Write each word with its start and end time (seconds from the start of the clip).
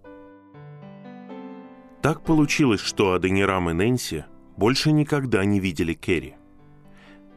Так 2.00 2.22
получилось, 2.22 2.80
что 2.80 3.14
Аденирам 3.14 3.70
и 3.70 3.72
Нэнси 3.72 4.26
больше 4.56 4.92
никогда 4.92 5.44
не 5.44 5.58
видели 5.58 5.94
Керри. 5.94 6.36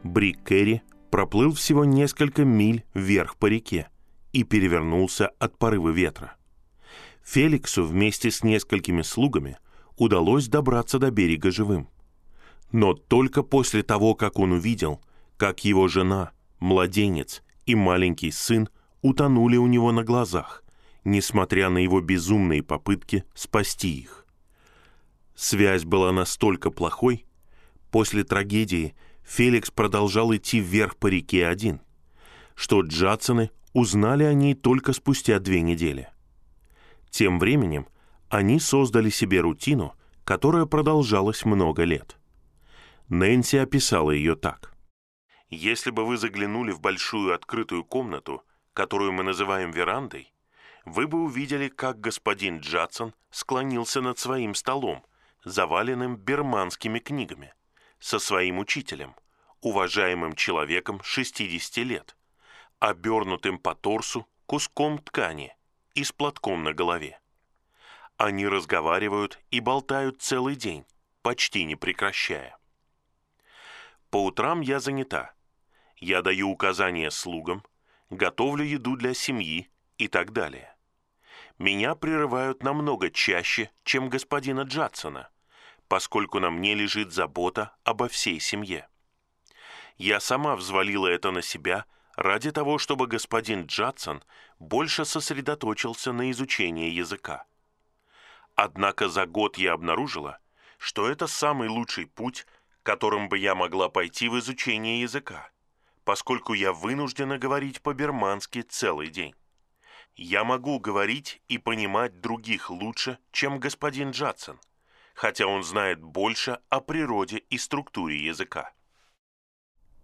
Брик 0.04 0.44
Керри 0.44 0.82
проплыл 1.10 1.52
всего 1.52 1.84
несколько 1.84 2.44
миль 2.44 2.84
вверх 2.94 3.38
по 3.38 3.46
реке 3.46 3.88
и 4.32 4.44
перевернулся 4.44 5.30
от 5.40 5.58
порыва 5.58 5.88
ветра. 5.88 6.36
Феликсу 7.24 7.84
вместе 7.84 8.30
с 8.30 8.44
несколькими 8.44 9.02
слугами 9.02 9.58
удалось 9.96 10.46
добраться 10.46 11.00
до 11.00 11.10
берега 11.10 11.50
живым. 11.50 11.88
Но 12.70 12.94
только 12.94 13.42
после 13.42 13.82
того, 13.82 14.14
как 14.14 14.38
он 14.38 14.52
увидел, 14.52 15.00
как 15.38 15.64
его 15.64 15.88
жена, 15.88 16.32
младенец 16.58 17.42
и 17.64 17.74
маленький 17.74 18.30
сын 18.32 18.68
утонули 19.00 19.56
у 19.56 19.66
него 19.68 19.92
на 19.92 20.02
глазах, 20.02 20.64
несмотря 21.04 21.70
на 21.70 21.78
его 21.78 22.00
безумные 22.00 22.62
попытки 22.62 23.24
спасти 23.34 24.00
их. 24.00 24.26
Связь 25.36 25.84
была 25.84 26.10
настолько 26.10 26.70
плохой, 26.70 27.24
после 27.92 28.24
трагедии 28.24 28.94
Феликс 29.22 29.70
продолжал 29.70 30.34
идти 30.34 30.58
вверх 30.58 30.96
по 30.96 31.06
реке 31.06 31.46
один, 31.46 31.80
что 32.56 32.80
Джадсоны 32.80 33.50
узнали 33.72 34.24
о 34.24 34.34
ней 34.34 34.54
только 34.54 34.92
спустя 34.92 35.38
две 35.38 35.60
недели. 35.60 36.08
Тем 37.10 37.38
временем 37.38 37.86
они 38.28 38.58
создали 38.58 39.08
себе 39.08 39.40
рутину, 39.40 39.94
которая 40.24 40.66
продолжалась 40.66 41.44
много 41.44 41.84
лет. 41.84 42.18
Нэнси 43.08 43.56
описала 43.56 44.10
ее 44.10 44.34
так. 44.34 44.74
Если 45.50 45.90
бы 45.90 46.04
вы 46.04 46.18
заглянули 46.18 46.72
в 46.72 46.80
большую 46.80 47.34
открытую 47.34 47.82
комнату, 47.82 48.44
которую 48.74 49.12
мы 49.12 49.22
называем 49.22 49.70
верандой, 49.70 50.34
вы 50.84 51.06
бы 51.06 51.22
увидели, 51.22 51.68
как 51.68 52.00
господин 52.00 52.58
Джадсон 52.58 53.14
склонился 53.30 54.02
над 54.02 54.18
своим 54.18 54.54
столом, 54.54 55.04
заваленным 55.44 56.16
берманскими 56.16 56.98
книгами, 56.98 57.54
со 57.98 58.18
своим 58.18 58.58
учителем, 58.58 59.14
уважаемым 59.62 60.34
человеком 60.34 61.02
60 61.02 61.78
лет, 61.78 62.16
обернутым 62.78 63.58
по 63.58 63.74
торсу 63.74 64.28
куском 64.44 64.98
ткани 64.98 65.56
и 65.94 66.04
с 66.04 66.12
платком 66.12 66.62
на 66.62 66.74
голове. 66.74 67.20
Они 68.18 68.46
разговаривают 68.46 69.40
и 69.50 69.60
болтают 69.60 70.20
целый 70.20 70.56
день, 70.56 70.84
почти 71.22 71.64
не 71.64 71.74
прекращая. 71.74 72.58
По 74.10 74.22
утрам 74.22 74.60
я 74.60 74.78
занята– 74.78 75.32
я 76.00 76.22
даю 76.22 76.50
указания 76.50 77.10
слугам, 77.10 77.64
готовлю 78.10 78.64
еду 78.64 78.96
для 78.96 79.14
семьи 79.14 79.70
и 79.96 80.08
так 80.08 80.32
далее. 80.32 80.74
Меня 81.58 81.94
прерывают 81.94 82.62
намного 82.62 83.10
чаще, 83.10 83.70
чем 83.84 84.08
господина 84.08 84.62
Джадсона, 84.62 85.28
поскольку 85.88 86.38
на 86.38 86.50
мне 86.50 86.74
лежит 86.74 87.12
забота 87.12 87.76
обо 87.84 88.08
всей 88.08 88.38
семье. 88.38 88.88
Я 89.96 90.20
сама 90.20 90.54
взвалила 90.54 91.08
это 91.08 91.32
на 91.32 91.42
себя 91.42 91.84
ради 92.14 92.52
того, 92.52 92.78
чтобы 92.78 93.08
господин 93.08 93.66
Джадсон 93.66 94.22
больше 94.60 95.04
сосредоточился 95.04 96.12
на 96.12 96.30
изучении 96.30 96.90
языка. 96.90 97.46
Однако 98.54 99.08
за 99.08 99.26
год 99.26 99.58
я 99.58 99.72
обнаружила, 99.72 100.38
что 100.78 101.08
это 101.08 101.26
самый 101.26 101.68
лучший 101.68 102.06
путь, 102.06 102.46
которым 102.84 103.28
бы 103.28 103.38
я 103.38 103.56
могла 103.56 103.88
пойти 103.88 104.28
в 104.28 104.38
изучение 104.38 105.00
языка 105.00 105.50
поскольку 106.08 106.54
я 106.54 106.72
вынуждена 106.72 107.36
говорить 107.36 107.82
по-бермански 107.82 108.62
целый 108.62 109.10
день. 109.10 109.34
Я 110.16 110.42
могу 110.42 110.80
говорить 110.80 111.42
и 111.48 111.58
понимать 111.58 112.22
других 112.22 112.70
лучше, 112.70 113.18
чем 113.30 113.60
господин 113.60 114.12
Джадсон, 114.12 114.58
хотя 115.12 115.46
он 115.46 115.62
знает 115.62 116.02
больше 116.02 116.60
о 116.70 116.80
природе 116.80 117.42
и 117.50 117.58
структуре 117.58 118.24
языка. 118.24 118.72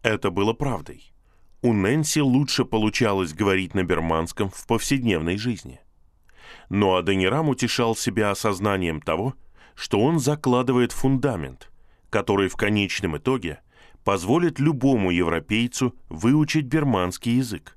Это 0.03 0.31
было 0.31 0.53
правдой. 0.53 1.11
У 1.63 1.73
Нэнси 1.73 2.21
лучше 2.21 2.67
получалось 2.67 3.33
говорить 3.33 3.73
на 3.73 3.83
берманском 3.83 4.51
в 4.51 4.67
повседневной 4.67 5.39
жизни. 5.39 5.81
Но 6.69 6.97
Аденирам 6.97 7.49
утешал 7.49 7.97
себя 7.97 8.31
осознанием 8.31 9.01
того, 9.01 9.37
что 9.75 10.03
он 10.03 10.19
закладывает 10.19 10.93
фундамент, 10.93 11.73
который 12.11 12.49
в 12.51 12.57
конечном 12.57 13.17
итоге 13.17 13.64
позволит 14.05 14.61
любому 14.61 15.11
европейцу 15.11 15.95
выучить 16.09 16.67
берманский 16.67 17.37
язык. 17.37 17.77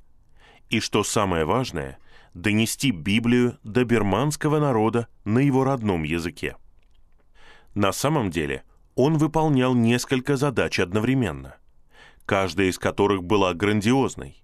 И 0.70 0.82
что 0.82 1.04
самое 1.04 1.46
важное, 1.46 1.98
донести 2.34 2.92
Библию 2.92 3.58
до 3.64 3.86
берманского 3.86 4.60
народа 4.60 5.08
на 5.24 5.40
его 5.40 5.64
родном 5.64 6.04
языке. 6.04 6.58
На 7.74 7.94
самом 7.94 8.30
деле 8.30 8.64
он 8.96 9.18
выполнял 9.18 9.74
несколько 9.74 10.36
задач 10.36 10.80
одновременно, 10.80 11.56
каждая 12.26 12.68
из 12.68 12.78
которых 12.78 13.24
была 13.24 13.54
грандиозной. 13.54 14.44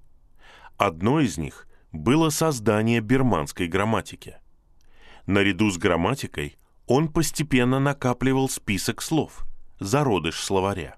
Одной 0.77 1.25
из 1.25 1.37
них 1.37 1.67
было 1.91 2.29
создание 2.29 3.01
берманской 3.01 3.67
грамматики. 3.67 4.37
Наряду 5.27 5.69
с 5.69 5.77
грамматикой 5.77 6.55
он 6.87 7.09
постепенно 7.09 7.79
накапливал 7.79 8.49
список 8.49 9.01
слов, 9.01 9.45
зародыш 9.79 10.39
словаря 10.39 10.97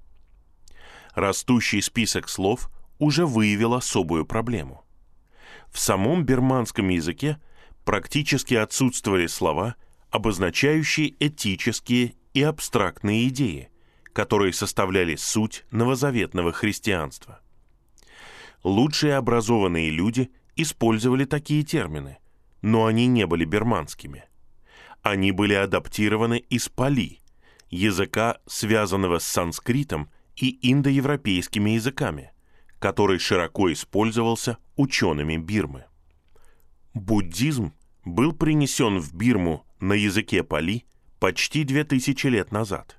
растущий 1.15 1.81
список 1.81 2.29
слов 2.29 2.69
уже 2.99 3.25
выявил 3.25 3.73
особую 3.73 4.25
проблему. 4.25 4.85
В 5.71 5.79
самом 5.79 6.23
берманском 6.23 6.89
языке 6.89 7.39
практически 7.83 8.53
отсутствовали 8.53 9.27
слова, 9.27 9.75
обозначающие 10.11 11.13
этические 11.19 12.13
и 12.33 12.41
абстрактные 12.43 13.27
идеи, 13.29 13.69
которые 14.13 14.53
составляли 14.53 15.15
суть 15.15 15.65
новозаветного 15.71 16.51
христианства. 16.51 17.39
Лучшие 18.63 19.15
образованные 19.15 19.89
люди 19.89 20.31
использовали 20.55 21.25
такие 21.25 21.63
термины, 21.63 22.17
но 22.61 22.85
они 22.85 23.07
не 23.07 23.25
были 23.25 23.45
берманскими. 23.45 24.25
Они 25.01 25.31
были 25.31 25.53
адаптированы 25.53 26.39
из 26.49 26.67
пали, 26.69 27.19
языка, 27.69 28.39
связанного 28.47 29.19
с 29.19 29.25
санскритом 29.25 30.09
и 30.38 30.72
индоевропейскими 30.72 31.72
языками, 31.72 32.31
который 32.79 33.19
широко 33.19 33.72
использовался 33.72 34.57
учеными 34.75 35.38
Бирмы. 35.38 35.85
Буддизм 36.94 37.73
был 38.03 38.34
принесен 38.34 39.00
в 39.00 39.13
Бирму 39.13 39.66
на 39.79 39.94
языке 39.94 40.44
пали 40.44 40.85
почти 41.19 41.63
две 41.63 41.84
тысячи 41.84 42.28
лет 42.28 42.51
назад, 42.51 42.97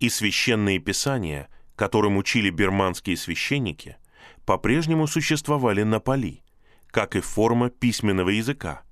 и 0.00 0.08
священные 0.08 0.78
писания, 0.78 1.48
которым 1.76 2.16
учили 2.16 2.50
бирманские 2.50 3.16
священники, 3.16 3.96
по-прежнему 4.44 5.06
существовали 5.06 5.82
на 5.82 6.00
пали, 6.00 6.42
как 6.88 7.16
и 7.16 7.20
форма 7.20 7.70
письменного 7.70 8.30
языка, 8.30 8.82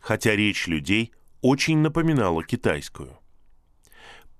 хотя 0.00 0.34
речь 0.34 0.66
людей 0.66 1.12
очень 1.42 1.78
напоминала 1.78 2.42
китайскую. 2.42 3.18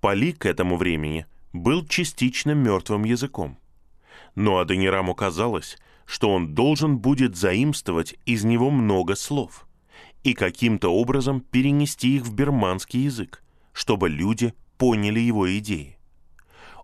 Пали 0.00 0.32
к 0.32 0.46
этому 0.46 0.76
времени– 0.76 1.26
был 1.62 1.86
частично 1.86 2.52
мертвым 2.52 3.04
языком. 3.04 3.58
Но 4.34 4.58
Адонираму 4.58 5.14
казалось, 5.14 5.78
что 6.04 6.30
он 6.30 6.54
должен 6.54 6.98
будет 6.98 7.36
заимствовать 7.36 8.14
из 8.26 8.44
него 8.44 8.70
много 8.70 9.16
слов 9.16 9.66
и 10.22 10.34
каким-то 10.34 10.88
образом 10.88 11.40
перенести 11.40 12.16
их 12.16 12.22
в 12.22 12.34
берманский 12.34 13.02
язык, 13.02 13.42
чтобы 13.72 14.08
люди 14.08 14.54
поняли 14.78 15.20
его 15.20 15.56
идеи. 15.58 15.98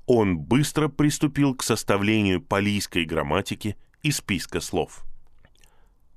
Он 0.06 0.38
быстро 0.38 0.88
приступил 0.88 1.54
к 1.54 1.62
составлению 1.62 2.40
палийской 2.42 3.04
грамматики 3.04 3.76
и 4.02 4.10
списка 4.10 4.60
слов. 4.60 5.04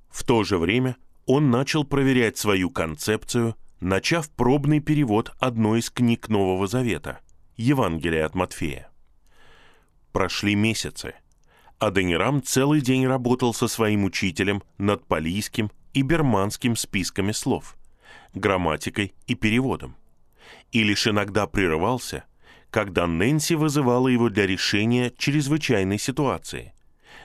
В 0.10 0.24
то 0.24 0.44
же 0.44 0.58
время 0.58 0.98
он 1.26 1.52
начал 1.52 1.84
проверять 1.84 2.38
свою 2.38 2.70
концепцию, 2.70 3.56
начав 3.80 4.30
пробный 4.30 4.80
перевод 4.80 5.34
одной 5.40 5.80
из 5.80 5.90
книг 5.90 6.30
Нового 6.30 6.68
Завета– 6.68 7.20
Евангелие 7.58 8.26
от 8.26 8.36
Матфея. 8.36 8.90
Прошли 10.12 10.56
месяцы. 10.56 11.16
Аденирам 11.80 12.44
целый 12.44 12.82
день 12.82 13.08
работал 13.08 13.54
со 13.54 13.70
своим 13.70 14.04
учителем 14.04 14.62
над 14.78 15.06
палийским 15.06 15.72
и 15.94 16.02
берманским 16.02 16.76
списками 16.76 17.32
слов, 17.32 17.78
грамматикой 18.34 19.14
и 19.28 19.36
переводом. 19.36 19.96
И 20.74 20.84
лишь 20.84 21.08
иногда 21.08 21.48
прерывался, 21.48 22.26
когда 22.72 23.08
Нэнси 23.08 23.54
вызывала 23.54 24.10
его 24.10 24.30
для 24.30 24.46
решения 24.46 25.10
чрезвычайной 25.18 25.98
ситуации, 25.98 26.74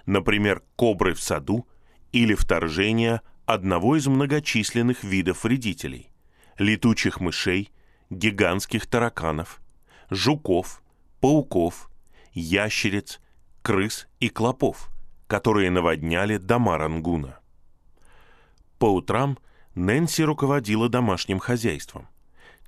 например, 0.07 0.63
кобры 0.77 1.15
в 1.15 1.21
саду 1.21 1.67
или 2.13 2.35
вторжения 2.35 3.23
одного 3.47 3.97
из 3.97 4.07
многочисленных 4.07 5.03
видов 5.03 5.43
вредителей– 5.43 6.13
летучих 6.59 7.19
мышей, 7.19 7.71
гигантских 8.11 8.87
тараканов– 8.87 9.61
жуков, 10.11 10.83
пауков, 11.21 11.91
ящериц, 12.33 13.21
крыс 13.63 14.09
и 14.19 14.29
клопов, 14.29 14.91
которые 15.27 15.71
наводняли 15.71 16.37
дома 16.37 16.77
Рангуна. 16.79 17.39
По 18.79 18.87
утрам 18.87 19.39
Нэнси 19.75 20.23
руководила 20.23 20.89
домашним 20.89 21.39
хозяйством, 21.39 22.09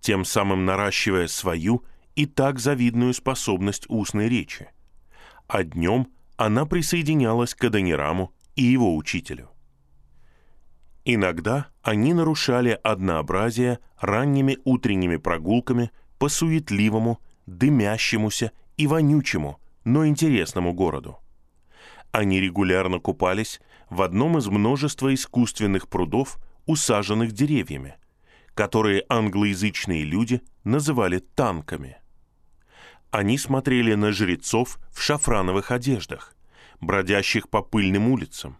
тем 0.00 0.24
самым 0.24 0.64
наращивая 0.64 1.26
свою 1.26 1.84
и 2.14 2.26
так 2.26 2.58
завидную 2.58 3.14
способность 3.14 3.86
устной 3.88 4.28
речи. 4.28 4.68
А 5.48 5.64
днем 5.64 6.08
она 6.36 6.66
присоединялась 6.66 7.54
к 7.54 7.64
Адонираму 7.64 8.32
и 8.56 8.62
его 8.62 8.96
учителю. 8.96 9.50
Иногда 11.04 11.68
они 11.82 12.14
нарушали 12.14 12.78
однообразие 12.82 13.80
ранними 13.98 14.58
утренними 14.64 15.16
прогулками 15.16 15.90
по 16.18 16.28
суетливому, 16.28 17.20
дымящемуся 17.46 18.52
и 18.76 18.86
вонючему, 18.86 19.60
но 19.84 20.06
интересному 20.06 20.72
городу. 20.72 21.18
Они 22.10 22.40
регулярно 22.40 22.98
купались 22.98 23.60
в 23.90 24.02
одном 24.02 24.38
из 24.38 24.46
множества 24.46 25.12
искусственных 25.12 25.88
прудов, 25.88 26.38
усаженных 26.66 27.32
деревьями, 27.32 27.96
которые 28.54 29.04
англоязычные 29.08 30.04
люди 30.04 30.42
называли 30.64 31.18
танками. 31.18 31.96
Они 33.10 33.36
смотрели 33.38 33.94
на 33.94 34.12
жрецов 34.12 34.78
в 34.90 35.02
шафрановых 35.02 35.70
одеждах, 35.70 36.34
бродящих 36.80 37.48
по 37.48 37.62
пыльным 37.62 38.08
улицам, 38.08 38.56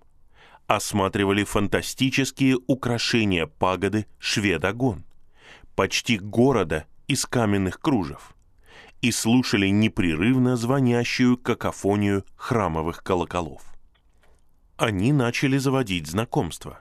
осматривали 0.66 1.44
фантастические 1.44 2.58
украшения 2.66 3.46
пагоды 3.46 4.06
Шведогон, 4.18 5.04
почти 5.74 6.18
города 6.18 6.86
из 7.06 7.26
каменных 7.26 7.80
кружев, 7.80 8.34
и 9.02 9.10
слушали 9.10 9.66
непрерывно 9.66 10.56
звонящую 10.56 11.36
какофонию 11.36 12.24
храмовых 12.36 13.02
колоколов. 13.02 13.62
Они 14.76 15.12
начали 15.12 15.58
заводить 15.58 16.06
знакомства. 16.06 16.80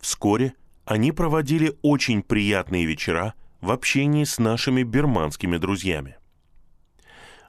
Вскоре 0.00 0.54
они 0.84 1.12
проводили 1.12 1.78
очень 1.82 2.22
приятные 2.22 2.84
вечера 2.84 3.34
в 3.60 3.70
общении 3.70 4.24
с 4.24 4.38
нашими 4.38 4.82
бирманскими 4.82 5.56
друзьями. 5.56 6.16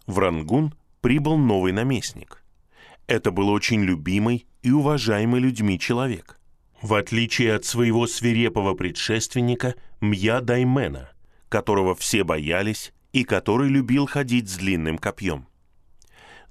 В 0.06 0.20
Рангун 0.20 0.74
прибыл 1.02 1.38
новый 1.38 1.74
наместник. 1.74 2.44
Это 3.08 3.32
был 3.32 3.50
очень 3.50 3.82
любимый 3.82 4.48
и 4.62 4.72
уважаемый 4.72 5.42
людьми 5.42 5.80
человек. 5.80 6.40
В 6.82 6.94
отличие 6.94 7.56
от 7.56 7.66
своего 7.66 8.06
свирепого 8.06 8.76
предшественника 8.76 9.76
Мья 10.00 10.42
Даймена, 10.42 11.12
которого 11.50 11.96
все 11.96 12.24
боялись 12.24 12.94
и 13.16 13.24
который 13.24 13.70
любил 13.70 14.08
ходить 14.08 14.50
с 14.50 14.58
длинным 14.58 14.98
копьем. 14.98 15.48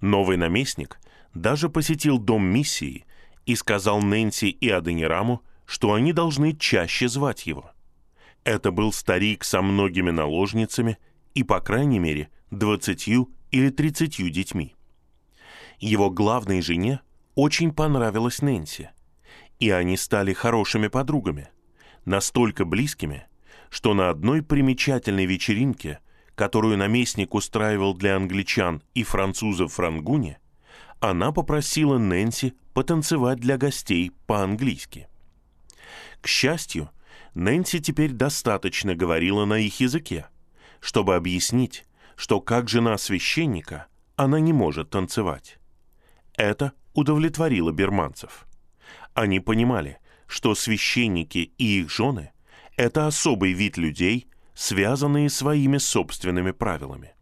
Новый 0.01 0.39
наместник 0.39 0.99
даже 1.35 1.69
посетил 1.69 2.17
дом 2.17 2.47
миссии 2.47 3.05
и 3.45 3.55
сказал 3.55 4.01
Нэнси 4.01 4.47
и 4.47 4.71
Аденираму, 4.71 5.43
что 5.67 5.93
они 5.93 6.15
должны 6.15 6.57
чаще 6.57 7.07
звать 7.07 7.45
его. 7.45 7.71
Это 8.45 8.71
был 8.71 8.95
старик 8.95 9.45
со 9.45 9.61
многими 9.61 10.11
наложницами 10.11 10.97
и, 11.35 11.43
по 11.43 11.61
крайней 11.61 11.99
мере, 11.99 12.31
двадцатью 12.51 13.29
или 13.51 13.69
тридцатью 13.69 14.31
детьми. 14.31 14.75
Его 15.81 16.09
главной 16.09 16.63
жене 16.63 17.01
очень 17.35 17.75
понравилась 17.75 18.41
Нэнси, 18.41 18.89
и 19.61 19.69
они 19.69 19.99
стали 19.99 20.33
хорошими 20.33 20.89
подругами, 20.89 21.51
настолько 22.07 22.65
близкими, 22.65 23.27
что 23.69 23.93
на 23.93 24.09
одной 24.09 24.41
примечательной 24.41 25.27
вечеринке, 25.27 25.99
которую 26.35 26.77
наместник 26.77 27.35
устраивал 27.35 27.95
для 27.95 28.17
англичан 28.17 28.83
и 28.95 29.03
французов 29.03 29.75
в 29.75 29.79
Рангуне, 29.79 30.39
она 31.01 31.33
попросила 31.33 31.99
Нэнси 31.99 32.55
потанцевать 32.73 33.39
для 33.39 33.57
гостей 33.57 34.11
по-английски. 34.27 35.09
К 36.21 36.27
счастью, 36.27 36.91
Нэнси 37.35 37.81
теперь 37.81 38.13
достаточно 38.13 38.95
говорила 38.95 39.45
на 39.45 39.59
их 39.59 39.81
языке, 39.81 40.27
чтобы 40.81 41.15
объяснить, 41.15 41.85
что 42.17 42.41
как 42.41 42.69
жена 42.69 42.97
священника 42.99 43.87
она 44.17 44.41
не 44.41 44.53
может 44.53 44.91
танцевать. 44.91 45.59
Это 46.35 46.73
удовлетворило 46.95 47.71
берманцев. 47.73 48.47
Они 49.15 49.41
понимали, 49.41 49.99
что 50.27 50.55
священники 50.55 51.53
и 51.59 51.81
их 51.81 51.91
жены– 51.91 52.33
это 52.77 53.07
особый 53.07 53.53
вид 53.53 53.77
людей, 53.77 54.29
связанные 54.55 55.29
своими 55.31 55.79
собственными 55.79 56.53
правилами. 56.53 57.15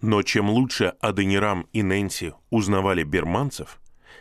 Но 0.00 0.22
чем 0.22 0.50
лучше 0.50 0.94
Аденирам 1.00 1.68
и 1.72 1.82
Нэнси 1.82 2.34
узнавали 2.50 3.04
берманцев, 3.04 3.80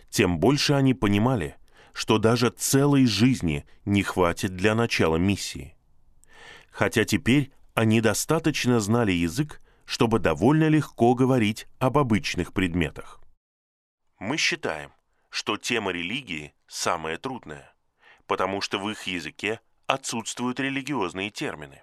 тем 0.09 0.39
больше 0.39 0.73
они 0.73 0.93
понимали, 0.93 1.55
что 1.93 2.17
даже 2.17 2.49
целой 2.49 3.05
жизни 3.05 3.65
не 3.85 4.03
хватит 4.03 4.55
для 4.55 4.75
начала 4.75 5.17
миссии. 5.17 5.75
Хотя 6.69 7.03
теперь 7.03 7.51
они 7.73 7.99
достаточно 7.99 8.79
знали 8.79 9.11
язык, 9.11 9.61
чтобы 9.85 10.19
довольно 10.19 10.67
легко 10.69 11.15
говорить 11.15 11.67
об 11.79 11.97
обычных 11.97 12.53
предметах. 12.53 13.19
Мы 14.19 14.37
считаем, 14.37 14.91
что 15.29 15.57
тема 15.57 15.91
религии 15.91 16.53
самая 16.67 17.17
трудная, 17.17 17.73
потому 18.27 18.61
что 18.61 18.77
в 18.77 18.89
их 18.89 19.03
языке 19.03 19.59
отсутствуют 19.87 20.59
религиозные 20.59 21.31
термины. 21.31 21.81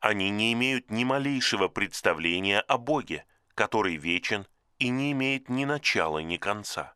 Они 0.00 0.30
не 0.30 0.52
имеют 0.52 0.90
ни 0.90 1.04
малейшего 1.04 1.68
представления 1.68 2.60
о 2.60 2.78
Боге, 2.78 3.24
который 3.54 3.96
вечен 3.96 4.46
и 4.78 4.88
не 4.88 5.12
имеет 5.12 5.48
ни 5.48 5.64
начала, 5.64 6.18
ни 6.18 6.36
конца. 6.36 6.94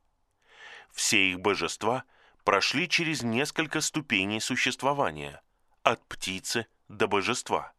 Все 0.93 1.31
их 1.31 1.41
божества 1.41 2.05
прошли 2.45 2.89
через 2.89 3.23
несколько 3.23 3.81
ступеней 3.81 4.41
существования, 4.41 5.43
от 5.83 6.07
птицы 6.09 6.67
до 6.89 7.07
божества. 7.07 7.73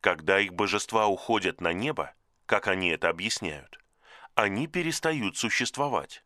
Когда 0.00 0.38
их 0.38 0.52
божества 0.52 1.06
уходят 1.06 1.60
на 1.60 1.72
небо, 1.72 2.14
как 2.46 2.68
они 2.68 2.88
это 2.88 3.08
объясняют, 3.08 3.78
они 4.34 4.66
перестают 4.66 5.36
существовать, 5.36 6.24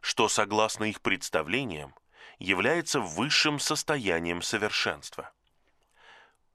что, 0.00 0.28
согласно 0.28 0.84
их 0.84 1.00
представлениям, 1.00 1.94
является 2.38 3.00
высшим 3.00 3.58
состоянием 3.58 4.42
совершенства. 4.42 5.32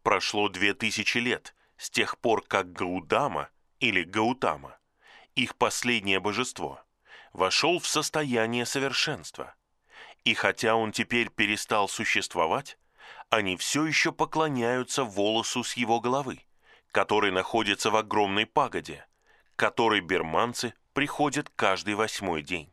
Прошло 0.03 0.49
две 0.49 0.73
тысячи 0.73 1.17
лет 1.17 1.55
с 1.77 1.89
тех 1.89 2.17
пор, 2.19 2.43
как 2.45 2.73
Гаудама 2.73 3.49
или 3.79 4.03
Гаутама, 4.03 4.77
их 5.33 5.55
последнее 5.55 6.19
божество, 6.19 6.81
вошел 7.31 7.79
в 7.79 7.87
состояние 7.87 8.65
совершенства. 8.65 9.55
И 10.25 10.33
хотя 10.33 10.75
он 10.75 10.91
теперь 10.91 11.29
перестал 11.29 11.87
существовать, 11.87 12.77
они 13.29 13.55
все 13.57 13.85
еще 13.85 14.11
поклоняются 14.11 15.05
волосу 15.05 15.63
с 15.63 15.73
его 15.73 15.99
головы, 15.99 16.45
который 16.91 17.31
находится 17.31 17.89
в 17.89 17.95
огромной 17.95 18.45
пагоде, 18.45 19.07
которой 19.55 20.01
берманцы 20.01 20.73
приходят 20.93 21.49
каждый 21.55 21.95
восьмой 21.95 22.43
день. 22.43 22.71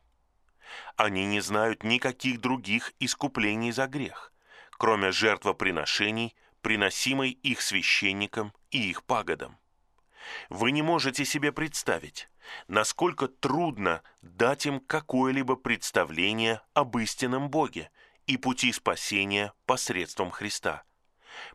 Они 0.95 1.25
не 1.25 1.39
знают 1.39 1.83
никаких 1.83 2.41
других 2.41 2.93
искуплений 2.99 3.71
за 3.71 3.87
грех, 3.87 4.33
кроме 4.71 5.11
жертвоприношений, 5.11 6.35
приносимой 6.61 7.31
их 7.31 7.61
священникам 7.61 8.53
и 8.69 8.89
их 8.89 9.03
пагодам. 9.03 9.57
Вы 10.49 10.71
не 10.71 10.81
можете 10.81 11.25
себе 11.25 11.51
представить, 11.51 12.29
насколько 12.67 13.27
трудно 13.27 14.01
дать 14.21 14.65
им 14.65 14.79
какое-либо 14.79 15.55
представление 15.55 16.61
об 16.73 16.97
истинном 16.97 17.49
Боге 17.49 17.89
и 18.27 18.37
пути 18.37 18.71
спасения 18.71 19.53
посредством 19.65 20.31
Христа, 20.31 20.83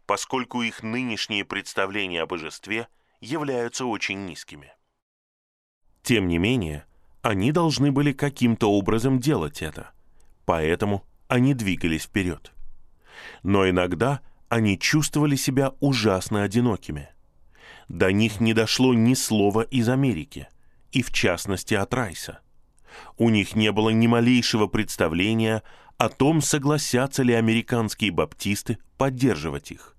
поскольку 0.05 0.63
их 0.63 0.83
нынешние 0.83 1.45
представления 1.45 2.23
о 2.23 2.27
божестве 2.27 2.89
являются 3.21 3.87
очень 3.87 4.25
низкими. 4.27 4.73
Тем 6.03 6.29
не 6.29 6.39
менее, 6.39 6.87
они 7.23 7.51
должны 7.51 7.91
были 7.91 8.13
каким-то 8.13 8.71
образом 8.71 9.19
делать 9.19 9.63
это, 9.63 9.93
поэтому 10.45 11.05
они 11.29 11.55
двигались 11.55 12.05
вперед. 12.05 12.53
Но 13.43 13.69
иногда 13.69 14.21
они 14.49 14.79
чувствовали 14.79 15.37
себя 15.37 15.73
ужасно 15.81 16.43
одинокими. 16.43 17.09
До 17.89 18.13
них 18.13 18.41
не 18.41 18.55
дошло 18.55 18.95
ни 18.95 19.15
слова 19.15 19.63
из 19.63 19.89
Америки, 19.89 20.49
и 20.93 21.03
в 21.03 21.13
частности 21.13 21.75
от 21.75 21.93
Райса. 21.95 22.41
У 23.17 23.31
них 23.31 23.55
не 23.55 23.73
было 23.73 23.91
ни 23.91 24.07
малейшего 24.07 24.67
представления 24.67 25.63
о 25.99 26.09
том, 26.09 26.41
согласятся 26.41 27.23
ли 27.23 27.35
американские 27.35 28.11
баптисты 28.11 28.79
поддерживать 28.97 29.71
их. 29.71 29.97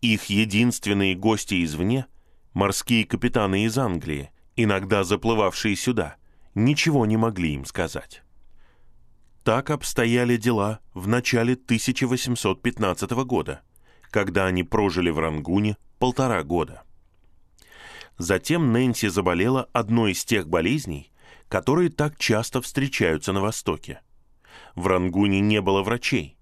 Их 0.00 0.24
единственные 0.26 1.14
гости 1.14 1.62
извне, 1.64 2.06
морские 2.54 3.04
капитаны 3.04 3.64
из 3.64 3.76
Англии, 3.78 4.30
иногда 4.56 5.04
заплывавшие 5.04 5.76
сюда, 5.76 6.16
ничего 6.54 7.06
не 7.06 7.16
могли 7.16 7.54
им 7.54 7.64
сказать. 7.64 8.22
Так 9.50 9.70
обстояли 9.70 10.36
дела 10.36 10.78
в 10.94 11.08
начале 11.08 11.54
1815 11.54 13.10
года, 13.24 13.62
когда 14.12 14.46
они 14.46 14.62
прожили 14.62 15.10
в 15.10 15.18
Рангуне 15.18 15.76
полтора 15.98 16.44
года. 16.44 16.84
Затем 18.16 18.72
Нэнси 18.72 19.08
заболела 19.08 19.68
одной 19.72 20.12
из 20.12 20.24
тех 20.24 20.48
болезней, 20.48 21.10
которые 21.48 21.90
так 21.90 22.16
часто 22.16 22.62
встречаются 22.62 23.32
на 23.32 23.40
Востоке. 23.40 24.02
В 24.76 24.86
Рангуне 24.86 25.40
не 25.40 25.60
было 25.60 25.82
врачей, 25.82 26.38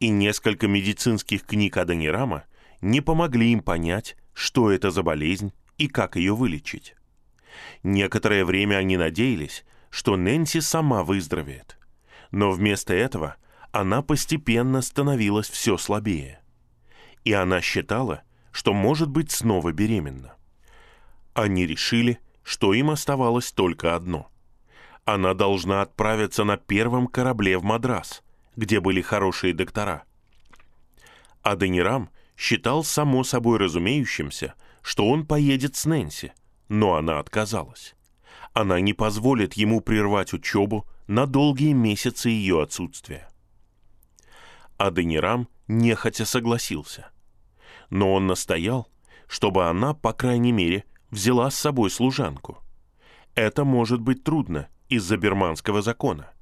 и 0.00 0.08
несколько 0.08 0.66
медицинских 0.66 1.44
книг 1.44 1.76
Аданирама 1.76 2.44
не 2.80 3.02
помогли 3.02 3.52
им 3.52 3.60
понять, 3.60 4.16
что 4.32 4.70
это 4.70 4.90
за 4.90 5.02
болезнь 5.02 5.52
и 5.76 5.88
как 5.88 6.16
ее 6.16 6.34
вылечить. 6.34 6.96
Некоторое 7.82 8.46
время 8.46 8.76
они 8.76 8.96
надеялись, 8.96 9.66
что 9.90 10.16
Нэнси 10.16 10.60
сама 10.60 11.04
выздоровеет, 11.04 11.76
но 12.30 12.50
вместо 12.50 12.94
этого 12.94 13.36
она 13.72 14.02
постепенно 14.02 14.82
становилась 14.82 15.48
все 15.48 15.76
слабее. 15.76 16.40
И 17.24 17.32
она 17.32 17.60
считала, 17.60 18.22
что 18.52 18.72
может 18.72 19.08
быть 19.08 19.30
снова 19.30 19.72
беременна. 19.72 20.34
Они 21.34 21.66
решили, 21.66 22.18
что 22.42 22.72
им 22.72 22.90
оставалось 22.90 23.52
только 23.52 23.94
одно. 23.94 24.30
Она 25.04 25.34
должна 25.34 25.82
отправиться 25.82 26.44
на 26.44 26.56
первом 26.56 27.06
корабле 27.06 27.58
в 27.58 27.64
Мадрас, 27.64 28.22
где 28.56 28.80
были 28.80 29.02
хорошие 29.02 29.52
доктора. 29.52 30.04
Аденирам 31.42 32.10
считал 32.36 32.82
само 32.82 33.24
собой 33.24 33.58
разумеющимся, 33.58 34.54
что 34.82 35.08
он 35.08 35.26
поедет 35.26 35.76
с 35.76 35.84
Нэнси, 35.84 36.32
но 36.68 36.94
она 36.94 37.18
отказалась. 37.18 37.94
Она 38.52 38.80
не 38.80 38.94
позволит 38.94 39.54
ему 39.54 39.80
прервать 39.80 40.32
учебу 40.32 40.86
на 41.06 41.26
долгие 41.26 41.72
месяцы 41.72 42.30
ее 42.30 42.62
отсутствия. 42.62 43.28
Аденирам 44.76 45.48
нехотя 45.68 46.24
согласился. 46.24 47.10
Но 47.90 48.12
он 48.12 48.26
настоял, 48.26 48.88
чтобы 49.28 49.68
она, 49.68 49.94
по 49.94 50.12
крайней 50.12 50.52
мере, 50.52 50.84
взяла 51.10 51.50
с 51.50 51.56
собой 51.56 51.90
служанку. 51.90 52.58
Это 53.34 53.64
может 53.64 54.00
быть 54.00 54.24
трудно 54.24 54.68
из-за 54.88 55.16
берманского 55.16 55.80
закона, 55.80 56.32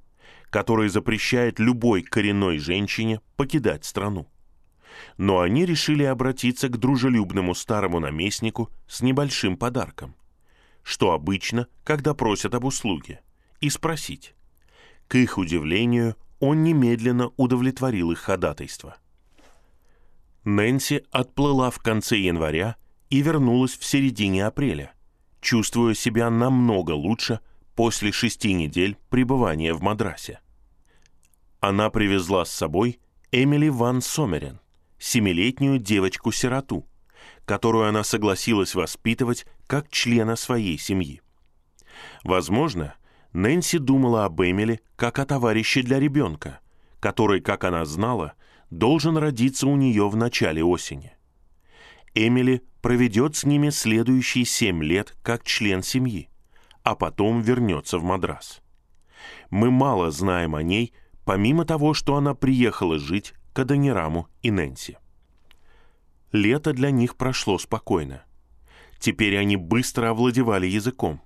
который 0.48 0.88
запрещает 0.88 1.58
любой 1.58 2.02
коренной 2.02 2.58
женщине 2.58 3.20
покидать 3.36 3.84
страну. 3.84 4.28
Но 5.18 5.40
они 5.40 5.66
решили 5.66 6.04
обратиться 6.04 6.68
к 6.68 6.78
дружелюбному 6.78 7.54
старому 7.54 8.00
наместнику 8.00 8.70
с 8.86 9.02
небольшим 9.02 9.56
подарком, 9.56 10.14
что 10.82 11.12
обычно, 11.12 11.66
когда 11.82 12.14
просят 12.14 12.54
об 12.54 12.64
услуге, 12.64 13.20
и 13.60 13.68
спросить. 13.70 14.34
К 15.08 15.16
их 15.16 15.38
удивлению, 15.38 16.16
он 16.40 16.62
немедленно 16.62 17.30
удовлетворил 17.36 18.10
их 18.10 18.18
ходатайство. 18.18 18.96
Нэнси 20.44 21.04
отплыла 21.10 21.70
в 21.70 21.78
конце 21.78 22.18
января 22.18 22.76
и 23.10 23.22
вернулась 23.22 23.76
в 23.76 23.84
середине 23.84 24.46
апреля, 24.46 24.92
чувствуя 25.40 25.94
себя 25.94 26.30
намного 26.30 26.92
лучше 26.92 27.40
после 27.74 28.12
шести 28.12 28.52
недель 28.52 28.96
пребывания 29.08 29.72
в 29.72 29.82
Мадрасе. 29.82 30.40
Она 31.60 31.88
привезла 31.90 32.44
с 32.44 32.50
собой 32.50 32.98
Эмили 33.32 33.68
Ван 33.68 34.02
Сомерен, 34.02 34.60
семилетнюю 34.98 35.78
девочку-сироту, 35.78 36.86
которую 37.46 37.88
она 37.88 38.04
согласилась 38.04 38.74
воспитывать 38.74 39.46
как 39.66 39.90
члена 39.90 40.36
своей 40.36 40.78
семьи. 40.78 41.22
Возможно, 42.22 42.94
Нэнси 43.34 43.78
думала 43.78 44.24
об 44.24 44.40
Эмили 44.40 44.80
как 44.96 45.18
о 45.18 45.26
товарище 45.26 45.82
для 45.82 45.98
ребенка, 45.98 46.60
который, 47.00 47.40
как 47.40 47.64
она 47.64 47.84
знала, 47.84 48.34
должен 48.70 49.16
родиться 49.16 49.66
у 49.66 49.76
нее 49.76 50.08
в 50.08 50.16
начале 50.16 50.64
осени. 50.64 51.12
Эмили 52.14 52.62
проведет 52.80 53.34
с 53.34 53.44
ними 53.44 53.70
следующие 53.70 54.44
семь 54.44 54.84
лет 54.84 55.16
как 55.22 55.42
член 55.42 55.82
семьи, 55.82 56.30
а 56.84 56.94
потом 56.94 57.40
вернется 57.40 57.98
в 57.98 58.04
Мадрас. 58.04 58.62
Мы 59.50 59.72
мало 59.72 60.12
знаем 60.12 60.54
о 60.54 60.62
ней, 60.62 60.94
помимо 61.24 61.64
того, 61.64 61.92
что 61.92 62.14
она 62.14 62.34
приехала 62.34 62.98
жить 62.98 63.34
к 63.52 63.58
Аданираму 63.58 64.28
и 64.42 64.52
Нэнси. 64.52 64.98
Лето 66.30 66.72
для 66.72 66.92
них 66.92 67.16
прошло 67.16 67.58
спокойно. 67.58 68.22
Теперь 69.00 69.36
они 69.36 69.56
быстро 69.56 70.10
овладевали 70.10 70.66
языком. 70.66 71.20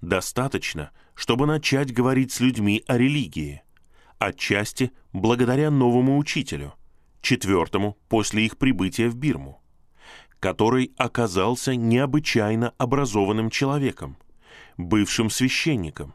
Достаточно, 0.00 0.90
чтобы 1.14 1.46
начать 1.46 1.92
говорить 1.92 2.32
с 2.32 2.40
людьми 2.40 2.84
о 2.86 2.98
религии, 2.98 3.62
отчасти 4.18 4.92
благодаря 5.12 5.70
новому 5.70 6.18
учителю, 6.18 6.74
четвертому 7.22 7.96
после 8.08 8.44
их 8.44 8.58
прибытия 8.58 9.08
в 9.08 9.16
Бирму, 9.16 9.62
который 10.40 10.92
оказался 10.96 11.74
необычайно 11.74 12.74
образованным 12.78 13.50
человеком, 13.50 14.16
бывшим 14.76 15.30
священником, 15.30 16.14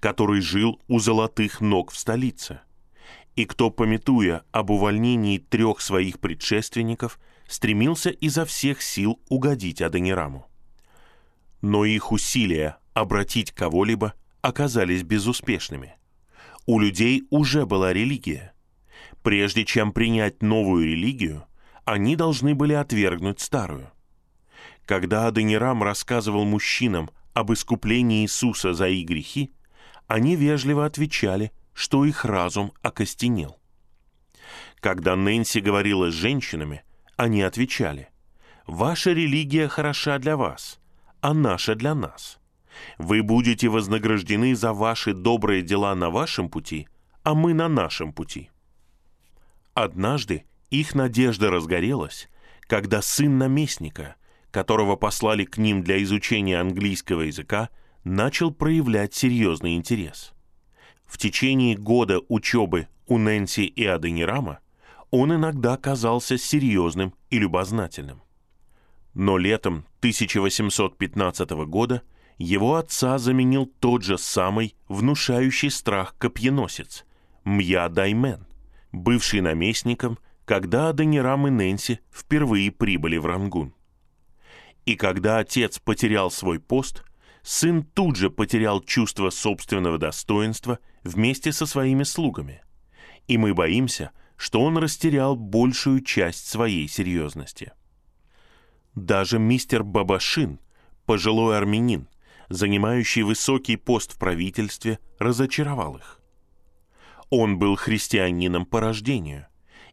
который 0.00 0.40
жил 0.40 0.80
у 0.88 1.00
золотых 1.00 1.60
ног 1.60 1.90
в 1.90 1.98
столице, 1.98 2.60
и 3.34 3.44
кто, 3.44 3.70
пометуя 3.70 4.44
об 4.52 4.70
увольнении 4.70 5.38
трех 5.38 5.80
своих 5.80 6.20
предшественников, 6.20 7.18
стремился 7.48 8.10
изо 8.10 8.44
всех 8.44 8.82
сил 8.82 9.20
угодить 9.28 9.82
Аденираму. 9.82 10.46
Но 11.60 11.84
их 11.84 12.12
усилия 12.12 12.78
обратить 12.96 13.52
кого-либо 13.52 14.14
оказались 14.40 15.02
безуспешными. 15.02 15.96
У 16.64 16.80
людей 16.80 17.26
уже 17.28 17.66
была 17.66 17.92
религия. 17.92 18.54
Прежде 19.22 19.66
чем 19.66 19.92
принять 19.92 20.42
новую 20.42 20.86
религию, 20.86 21.44
они 21.84 22.16
должны 22.16 22.54
были 22.54 22.72
отвергнуть 22.72 23.40
старую. 23.40 23.90
Когда 24.86 25.26
Аденирам 25.26 25.82
рассказывал 25.82 26.46
мужчинам 26.46 27.10
об 27.34 27.52
искуплении 27.52 28.22
Иисуса 28.22 28.72
за 28.72 28.88
их 28.88 29.06
грехи, 29.06 29.52
они 30.06 30.34
вежливо 30.34 30.86
отвечали, 30.86 31.52
что 31.74 32.06
их 32.06 32.24
разум 32.24 32.72
окостенел. 32.80 33.58
Когда 34.80 35.16
Нэнси 35.16 35.58
говорила 35.58 36.10
с 36.10 36.14
женщинами, 36.14 36.82
они 37.16 37.42
отвечали, 37.42 38.08
«Ваша 38.66 39.12
религия 39.12 39.68
хороша 39.68 40.18
для 40.18 40.38
вас, 40.38 40.80
а 41.20 41.34
наша 41.34 41.74
для 41.74 41.94
нас. 41.94 42.40
Вы 42.98 43.22
будете 43.22 43.68
вознаграждены 43.68 44.54
за 44.54 44.72
ваши 44.72 45.12
добрые 45.12 45.62
дела 45.62 45.94
на 45.94 46.10
вашем 46.10 46.48
пути, 46.48 46.88
а 47.22 47.34
мы 47.34 47.54
на 47.54 47.68
нашем 47.68 48.12
пути». 48.12 48.50
Однажды 49.74 50.44
их 50.70 50.94
надежда 50.94 51.50
разгорелась, 51.50 52.28
когда 52.62 53.02
сын 53.02 53.38
наместника, 53.38 54.16
которого 54.50 54.96
послали 54.96 55.44
к 55.44 55.58
ним 55.58 55.82
для 55.82 56.02
изучения 56.02 56.58
английского 56.58 57.22
языка, 57.22 57.68
начал 58.04 58.50
проявлять 58.52 59.14
серьезный 59.14 59.76
интерес. 59.76 60.32
В 61.04 61.18
течение 61.18 61.76
года 61.76 62.20
учебы 62.28 62.88
у 63.06 63.18
Нэнси 63.18 63.66
и 63.66 63.84
Аденирама 63.84 64.60
он 65.10 65.34
иногда 65.34 65.76
казался 65.76 66.36
серьезным 66.38 67.14
и 67.30 67.38
любознательным. 67.38 68.22
Но 69.14 69.38
летом 69.38 69.86
1815 70.00 71.50
года 71.66 72.02
его 72.38 72.76
отца 72.76 73.18
заменил 73.18 73.66
тот 73.66 74.02
же 74.02 74.18
самый 74.18 74.74
внушающий 74.88 75.70
страх 75.70 76.14
копьеносец 76.18 77.04
Мья 77.44 77.88
Даймен, 77.88 78.46
бывший 78.92 79.40
наместником, 79.40 80.18
когда 80.44 80.88
Аденирам 80.88 81.46
и 81.46 81.50
Нэнси 81.50 82.00
впервые 82.12 82.70
прибыли 82.70 83.16
в 83.16 83.26
Рангун. 83.26 83.74
И 84.84 84.96
когда 84.96 85.38
отец 85.38 85.78
потерял 85.78 86.30
свой 86.30 86.60
пост, 86.60 87.04
сын 87.42 87.82
тут 87.82 88.16
же 88.16 88.30
потерял 88.30 88.80
чувство 88.80 89.30
собственного 89.30 89.98
достоинства 89.98 90.78
вместе 91.02 91.52
со 91.52 91.66
своими 91.66 92.02
слугами. 92.02 92.62
И 93.26 93.38
мы 93.38 93.54
боимся, 93.54 94.12
что 94.36 94.60
он 94.60 94.76
растерял 94.78 95.36
большую 95.36 96.02
часть 96.02 96.48
своей 96.48 96.86
серьезности. 96.88 97.72
Даже 98.94 99.38
мистер 99.38 99.82
Бабашин, 99.82 100.60
пожилой 101.06 101.56
армянин, 101.56 102.08
занимающий 102.48 103.22
высокий 103.22 103.76
пост 103.76 104.14
в 104.14 104.18
правительстве, 104.18 104.98
разочаровал 105.18 105.96
их. 105.96 106.20
Он 107.30 107.58
был 107.58 107.76
христианином 107.76 108.66
по 108.66 108.80
рождению 108.80 109.46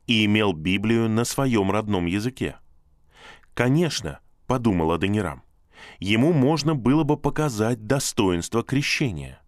и 0.06 0.26
имел 0.26 0.54
Библию 0.54 1.10
на 1.10 1.26
своем 1.26 1.72
родном 1.72 2.06
языке. 2.06 2.58
Конечно, 3.54 4.20
подумал 4.46 4.92
Аденирам, 4.92 5.44
ему 6.00 6.34
можно 6.34 6.76
было 6.76 7.04
бы 7.04 7.18
показать 7.18 7.88
достоинство 7.88 8.64
крещения. 8.64 9.40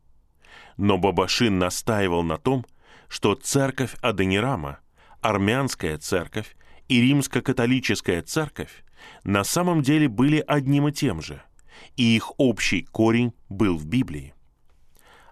Но 0.78 0.98
Бабашин 0.98 1.60
настаивал 1.60 2.24
на 2.24 2.38
том, 2.38 2.66
что 3.08 3.36
церковь 3.36 3.96
Аденирама, 4.02 4.80
армянская 5.22 5.98
церковь 5.98 6.56
и 6.88 7.02
римско-католическая 7.02 8.22
церковь 8.24 8.84
на 9.24 9.44
самом 9.44 9.82
деле 9.84 10.08
были 10.08 10.44
одним 10.46 10.88
и 10.88 10.92
тем 10.92 11.22
же– 11.22 11.42
и 11.96 12.16
их 12.16 12.32
общий 12.38 12.84
корень 12.84 13.34
был 13.50 13.78
в 13.78 13.86
Библии. 13.86 14.34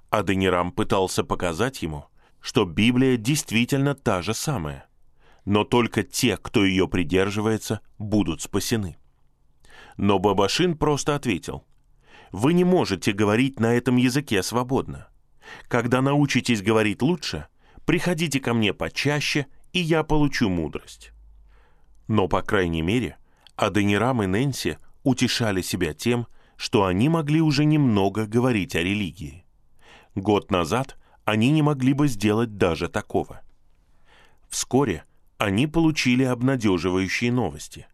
Аденирам 0.10 0.72
пытался 0.72 1.24
показать 1.24 1.82
ему, 1.82 2.06
что 2.40 2.66
Библия 2.66 3.18
действительно 3.18 3.96
та 3.96 4.22
же 4.22 4.34
самая, 4.34 4.88
но 5.46 5.64
только 5.64 6.04
те, 6.04 6.38
кто 6.38 6.64
ее 6.64 6.88
придерживается, 6.88 7.82
будут 7.98 8.42
спасены. 8.42 8.98
Но 9.98 10.20
Бабашин 10.20 10.78
просто 10.78 11.16
ответил, 11.16 11.66
вы 12.32 12.54
не 12.54 12.64
можете 12.64 13.12
говорить 13.12 13.60
на 13.60 13.76
этом 13.76 13.96
языке 13.96 14.42
свободно. 14.44 15.08
Когда 15.68 16.02
научитесь 16.02 16.62
говорить 16.62 17.02
лучше, 17.02 17.48
приходите 17.86 18.40
ко 18.40 18.54
мне 18.54 18.74
почаще, 18.74 19.46
и 19.72 19.80
я 19.80 20.04
получу 20.04 20.50
мудрость. 20.50 21.12
Но, 22.08 22.28
по 22.28 22.42
крайней 22.42 22.82
мере, 22.82 23.18
Аденирам 23.56 24.24
и 24.24 24.26
Нэнси 24.26 24.78
утешали 25.04 25.62
себя 25.62 25.94
тем, 25.94 26.28
что 26.56 26.86
они 26.86 27.10
могли 27.10 27.42
уже 27.42 27.66
немного 27.66 28.26
говорить 28.26 28.76
о 28.76 28.84
религии. 28.84 29.46
Год 30.16 30.52
назад 30.52 30.98
они 31.26 31.52
не 31.52 31.62
могли 31.62 31.94
бы 31.94 32.08
сделать 32.08 32.58
даже 32.58 32.88
такого. 32.88 33.42
Вскоре 34.50 35.04
они 35.38 35.68
получили 35.68 36.24
обнадеживающие 36.24 37.32
новости. 37.32 37.88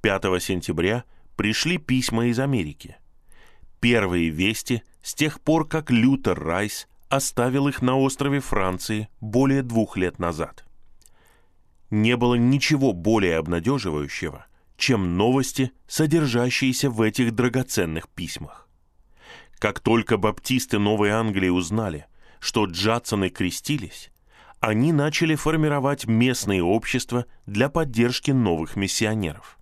5 0.00 0.42
сентября 0.42 1.04
пришли 1.36 1.76
письма 1.78 2.26
из 2.26 2.38
Америки. 2.38 2.96
Первые 3.80 4.28
вести 4.28 4.82
с 5.02 5.14
тех 5.14 5.40
пор, 5.40 5.66
как 5.66 5.90
Лютер 5.90 6.38
Райс 6.38 6.88
оставил 7.08 7.68
их 7.68 7.82
на 7.82 7.96
острове 7.98 8.40
Франции 8.40 9.08
более 9.20 9.62
двух 9.62 9.96
лет 9.96 10.18
назад. 10.18 10.64
Не 11.90 12.16
было 12.16 12.34
ничего 12.34 12.92
более 12.92 13.38
обнадеживающего, 13.38 14.46
чем 14.78 15.16
новости, 15.16 15.72
содержащиеся 15.86 16.88
в 16.88 17.02
этих 17.02 17.34
драгоценных 17.34 18.08
письмах. 18.08 18.68
Как 19.58 19.80
только 19.80 20.16
баптисты 20.16 20.78
Новой 20.78 21.10
Англии 21.10 21.48
узнали, 21.48 22.06
что 22.38 22.64
Джадсоны 22.64 23.28
крестились, 23.28 24.10
они 24.60 24.92
начали 24.92 25.34
формировать 25.34 26.06
местные 26.06 26.62
общества 26.62 27.26
для 27.46 27.68
поддержки 27.68 28.30
новых 28.30 28.76
миссионеров. 28.76 29.58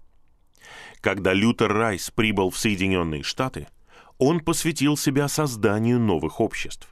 Когда 1.01 1.33
Лютер 1.33 1.73
Райс 1.73 2.11
прибыл 2.11 2.51
в 2.51 2.59
Соединенные 2.59 3.23
Штаты, 3.23 3.69
он 4.19 4.41
посвятил 4.41 4.97
себя 4.99 5.29
созданию 5.29 5.99
новых 5.99 6.41
обществ. 6.41 6.89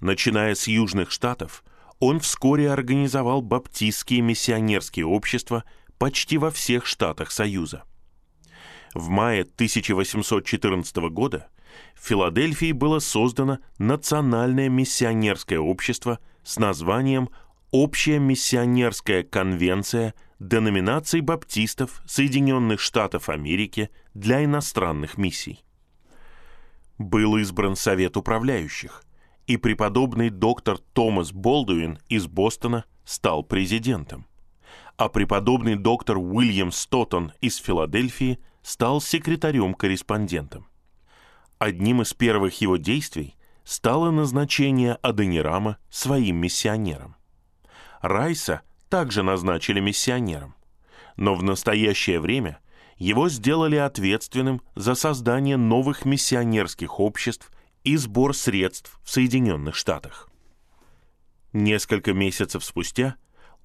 Начиная 0.00 0.54
с 0.54 0.68
Южных 0.68 1.10
Штатов, 1.10 1.64
он 1.98 2.20
вскоре 2.20 2.70
организовал 2.70 3.42
баптистские 3.42 4.20
миссионерские 4.20 5.06
общества 5.06 5.64
почти 6.00 6.38
во 6.38 6.50
всех 6.50 6.86
штатах 6.86 7.30
Союза. 7.30 7.84
В 8.94 9.10
мае 9.10 9.42
1814 9.42 10.96
года 11.10 11.48
в 11.94 12.08
Филадельфии 12.08 12.72
было 12.72 13.00
создано 13.00 13.58
Национальное 13.76 14.70
миссионерское 14.70 15.58
общество 15.60 16.18
с 16.42 16.58
названием 16.58 17.28
«Общая 17.70 18.18
миссионерская 18.18 19.22
конвенция 19.22 20.14
деноминаций 20.40 21.20
баптистов 21.20 22.02
Соединенных 22.06 22.80
Штатов 22.80 23.28
Америки 23.28 23.90
для 24.14 24.42
иностранных 24.42 25.18
миссий». 25.18 25.62
Был 26.96 27.36
избран 27.36 27.76
Совет 27.76 28.16
управляющих, 28.16 29.04
и 29.46 29.58
преподобный 29.58 30.30
доктор 30.30 30.78
Томас 30.94 31.30
Болдуин 31.30 31.98
из 32.08 32.26
Бостона 32.26 32.86
стал 33.04 33.42
президентом, 33.42 34.26
а 35.00 35.08
преподобный 35.08 35.76
доктор 35.76 36.18
Уильям 36.18 36.70
Стоттон 36.70 37.32
из 37.40 37.56
Филадельфии 37.56 38.38
стал 38.60 39.00
секретарем-корреспондентом. 39.00 40.68
Одним 41.58 42.02
из 42.02 42.12
первых 42.12 42.60
его 42.60 42.76
действий 42.76 43.34
стало 43.64 44.10
назначение 44.10 44.96
Аденирама 44.96 45.78
своим 45.88 46.36
миссионером. 46.36 47.16
Райса 48.02 48.60
также 48.90 49.22
назначили 49.22 49.80
миссионером, 49.80 50.54
но 51.16 51.34
в 51.34 51.42
настоящее 51.42 52.20
время 52.20 52.58
его 52.98 53.30
сделали 53.30 53.76
ответственным 53.76 54.60
за 54.74 54.94
создание 54.94 55.56
новых 55.56 56.04
миссионерских 56.04 57.00
обществ 57.00 57.50
и 57.84 57.96
сбор 57.96 58.36
средств 58.36 59.00
в 59.02 59.10
Соединенных 59.10 59.76
Штатах. 59.76 60.28
Несколько 61.54 62.12
месяцев 62.12 62.62
спустя 62.62 63.16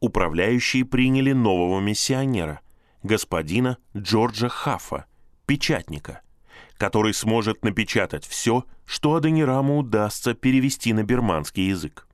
управляющие 0.05 0.85
приняли 0.85 1.31
нового 1.31 1.79
миссионера, 1.79 2.61
господина 3.03 3.77
Джорджа 3.95 4.49
Хаффа, 4.49 5.05
печатника, 5.45 6.21
который 6.77 7.13
сможет 7.13 7.63
напечатать 7.63 8.25
все, 8.25 8.65
что 8.85 9.15
Адонираму 9.15 9.77
удастся 9.77 10.33
перевести 10.33 10.93
на 10.93 11.03
бирманский 11.03 11.67
язык. 11.67 12.07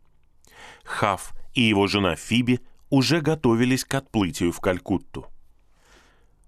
Хафф 0.83 1.33
и 1.53 1.61
его 1.61 1.87
жена 1.87 2.15
Фиби 2.15 2.61
уже 2.89 3.21
готовились 3.21 3.85
к 3.85 3.93
отплытию 3.93 4.51
в 4.51 4.59
Калькутту. 4.59 5.27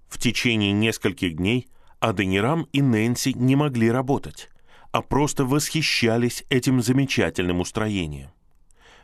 В 0.08 0.19
течение 0.19 0.71
нескольких 0.71 1.36
дней 1.36 1.67
Аденирам 1.99 2.67
и 2.73 2.82
Нэнси 2.82 3.34
не 3.36 3.56
могли 3.56 3.89
работать, 3.89 4.49
а 4.91 5.01
просто 5.01 5.45
восхищались 5.45 6.43
этим 6.49 6.82
замечательным 6.82 7.62
устроением. 7.62 8.29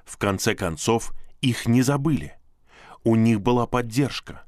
В 0.05 0.17
конце 0.17 0.53
концов, 0.53 1.13
их 1.41 1.67
не 1.67 1.81
забыли. 1.81 2.33
У 3.03 3.15
них 3.15 3.41
была 3.41 3.65
поддержка. 3.65 4.43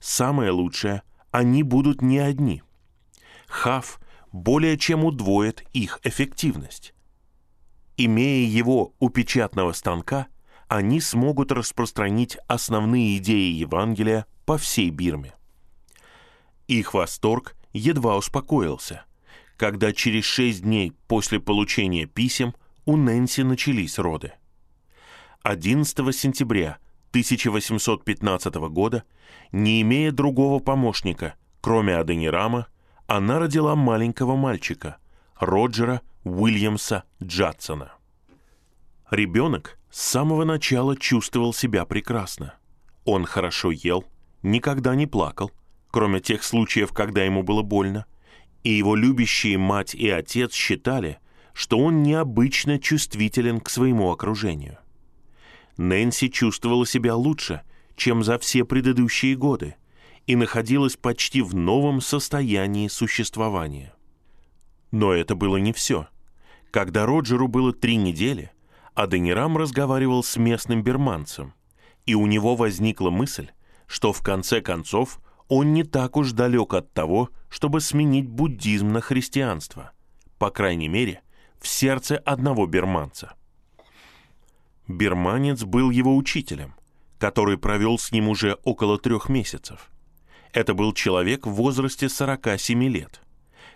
Самое 0.00 0.50
лучшее, 0.50 1.02
они 1.30 1.62
будут 1.62 2.02
не 2.02 2.18
одни. 2.18 2.62
Хав 3.46 4.00
более 4.32 4.78
чем 4.78 5.04
удвоит 5.04 5.64
их 5.72 6.00
эффективность. 6.04 6.94
Имея 7.96 8.48
его 8.48 8.94
у 8.98 9.10
печатного 9.10 9.72
станка, 9.72 10.26
они 10.68 11.00
смогут 11.00 11.52
распространить 11.52 12.38
основные 12.48 13.18
идеи 13.18 13.52
Евангелия 13.52 14.26
по 14.46 14.56
всей 14.56 14.90
Бирме. 14.90 15.34
Их 16.66 16.94
восторг 16.94 17.56
едва 17.72 18.16
успокоился– 18.16 19.04
когда 19.62 19.92
через 19.92 20.24
шесть 20.24 20.62
дней 20.62 20.92
после 21.06 21.38
получения 21.38 22.06
писем 22.06 22.52
у 22.84 22.96
Нэнси 22.96 23.42
начались 23.42 23.96
роды. 23.96 24.32
11 25.42 26.14
сентября 26.14 26.78
1815 27.10 28.54
года, 28.70 29.02
не 29.50 29.82
имея 29.82 30.12
другого 30.12 30.60
помощника, 30.60 31.34
кроме 31.60 31.96
Аденирама, 31.96 32.68
она 33.08 33.40
родила 33.40 33.74
маленького 33.74 34.36
мальчика, 34.36 34.98
Роджера 35.40 36.00
Уильямса 36.22 37.02
Джадсона. 37.20 37.92
Ребенок 39.10 39.80
с 39.90 40.00
самого 40.00 40.44
начала 40.44 40.96
чувствовал 40.96 41.52
себя 41.52 41.84
прекрасно. 41.86 42.54
Он 43.04 43.24
хорошо 43.24 43.72
ел, 43.72 44.04
никогда 44.44 44.94
не 44.94 45.08
плакал, 45.08 45.50
кроме 45.90 46.20
тех 46.20 46.44
случаев, 46.44 46.92
когда 46.92 47.24
ему 47.24 47.42
было 47.42 47.62
больно, 47.62 48.06
и 48.62 48.70
его 48.70 48.94
любящие 48.94 49.58
мать 49.58 49.92
и 49.96 50.08
отец 50.08 50.54
считали, 50.54 51.18
что 51.52 51.80
он 51.80 52.04
необычно 52.04 52.78
чувствителен 52.78 53.60
к 53.60 53.68
своему 53.68 54.12
окружению. 54.12 54.78
Нэнси 55.76 56.28
чувствовала 56.28 56.86
себя 56.86 57.14
лучше, 57.14 57.62
чем 57.96 58.22
за 58.22 58.38
все 58.38 58.64
предыдущие 58.64 59.36
годы, 59.36 59.76
и 60.26 60.36
находилась 60.36 60.96
почти 60.96 61.42
в 61.42 61.54
новом 61.54 62.00
состоянии 62.00 62.88
существования. 62.88 63.94
Но 64.90 65.12
это 65.12 65.34
было 65.34 65.56
не 65.56 65.72
все. 65.72 66.06
Когда 66.70 67.06
Роджеру 67.06 67.48
было 67.48 67.72
три 67.72 67.96
недели, 67.96 68.50
Аденирам 68.94 69.56
разговаривал 69.56 70.22
с 70.22 70.36
местным 70.36 70.82
берманцем, 70.82 71.54
и 72.06 72.14
у 72.14 72.26
него 72.26 72.56
возникла 72.56 73.10
мысль, 73.10 73.48
что 73.86 74.12
в 74.12 74.22
конце 74.22 74.60
концов 74.60 75.20
он 75.48 75.72
не 75.72 75.82
так 75.82 76.16
уж 76.16 76.32
далек 76.32 76.74
от 76.74 76.92
того, 76.92 77.30
чтобы 77.48 77.80
сменить 77.80 78.28
буддизм 78.28 78.88
на 78.88 79.00
христианство, 79.00 79.92
по 80.38 80.50
крайней 80.50 80.88
мере, 80.88 81.22
в 81.58 81.68
сердце 81.68 82.16
одного 82.18 82.66
берманца. 82.66 83.34
Берманец 84.92 85.64
был 85.64 85.90
его 85.90 86.16
учителем, 86.16 86.74
который 87.18 87.58
провел 87.58 87.98
с 87.98 88.12
ним 88.12 88.28
уже 88.28 88.58
около 88.62 88.98
трех 88.98 89.28
месяцев. 89.28 89.90
Это 90.52 90.74
был 90.74 90.92
человек 90.92 91.46
в 91.46 91.50
возрасте 91.50 92.08
47 92.08 92.84
лет, 92.84 93.20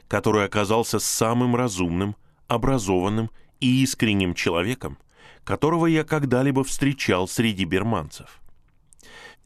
который 0.08 0.44
оказался 0.44 0.98
самым 0.98 1.56
разумным, 1.56 2.16
образованным 2.48 3.30
и 3.60 3.82
искренним 3.82 4.34
человеком, 4.34 4.98
которого 5.44 5.86
я 5.86 6.04
когда-либо 6.04 6.64
встречал 6.64 7.26
среди 7.28 7.64
берманцев. 7.64 8.40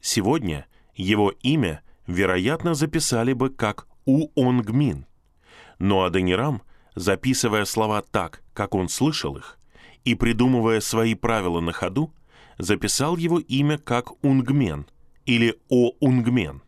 Сегодня 0.01 0.65
его 0.95 1.31
имя– 1.41 1.81
вероятно, 2.07 2.73
записали 2.73 3.33
бы 3.33 3.49
как 3.49 3.87
У-Онгмин. 4.05 5.05
Но 5.79 6.03
Аденирам, 6.03 6.61
записывая 6.95 7.65
слова 7.65 8.01
так, 8.01 8.43
как 8.53 8.75
он 8.75 8.89
слышал 8.89 9.37
их, 9.37 9.57
и 10.03 10.15
придумывая 10.15 10.81
свои 10.81 11.15
правила 11.15 11.59
на 11.59 11.71
ходу, 11.71 12.13
записал 12.57 13.17
его 13.17 13.39
имя 13.39 13.77
как 13.77 14.23
Унгмен 14.23 14.87
или 15.25 15.59
О-Унгмен. 15.69 16.61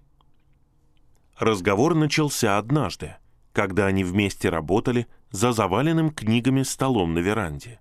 Разговор 1.37 1.95
начался 1.95 2.57
однажды, 2.57 3.15
когда 3.51 3.87
они 3.87 4.03
вместе 4.03 4.49
работали 4.49 5.07
за 5.31 5.51
заваленным 5.51 6.11
книгами 6.11 6.63
столом 6.63 7.13
на 7.13 7.19
веранде. 7.19 7.79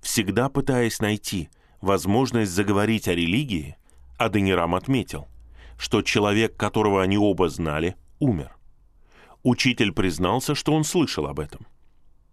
Всегда 0.00 0.48
пытаясь 0.48 1.00
найти 1.00 1.50
возможность 1.80 2.52
заговорить 2.52 3.08
о 3.08 3.14
религии, 3.14 3.76
Аденирам 4.18 4.74
отметил, 4.74 5.28
что 5.78 6.02
человек, 6.02 6.56
которого 6.56 7.02
они 7.02 7.18
оба 7.18 7.48
знали, 7.48 7.96
умер. 8.18 8.56
Учитель 9.42 9.92
признался, 9.92 10.54
что 10.54 10.72
он 10.72 10.84
слышал 10.84 11.26
об 11.26 11.40
этом. 11.40 11.66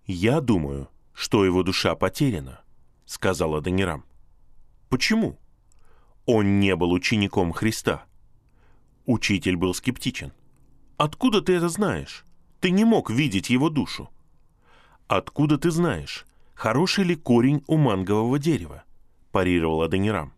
«Я 0.06 0.40
думаю, 0.42 0.88
что 1.14 1.46
его 1.46 1.64
душа 1.64 1.96
потеряна»,— 1.96 2.62
сказал 3.06 3.56
Адонирам. 3.56 4.06
«Почему?» 4.90 5.38
Он 6.26 6.60
не 6.60 6.76
был 6.76 6.92
учеником 6.92 7.52
Христа. 7.52 8.06
Учитель 9.06 9.58
был 9.58 9.74
скептичен. 9.74 10.32
«Откуда 10.98 11.42
ты 11.42 11.54
это 11.54 11.68
знаешь? 11.68 12.26
Ты 12.60 12.72
не 12.72 12.86
мог 12.86 13.10
видеть 13.10 13.50
его 13.50 13.70
душу». 13.70 14.10
«Откуда 15.08 15.58
ты 15.58 15.72
знаешь, 15.72 16.26
хороший 16.54 17.04
ли 17.04 17.16
корень 17.16 17.64
у 17.68 17.78
мангового 17.78 18.40
дерева?»– 18.40 18.84
парировал 19.32 19.82
Адонирам. 19.82 20.34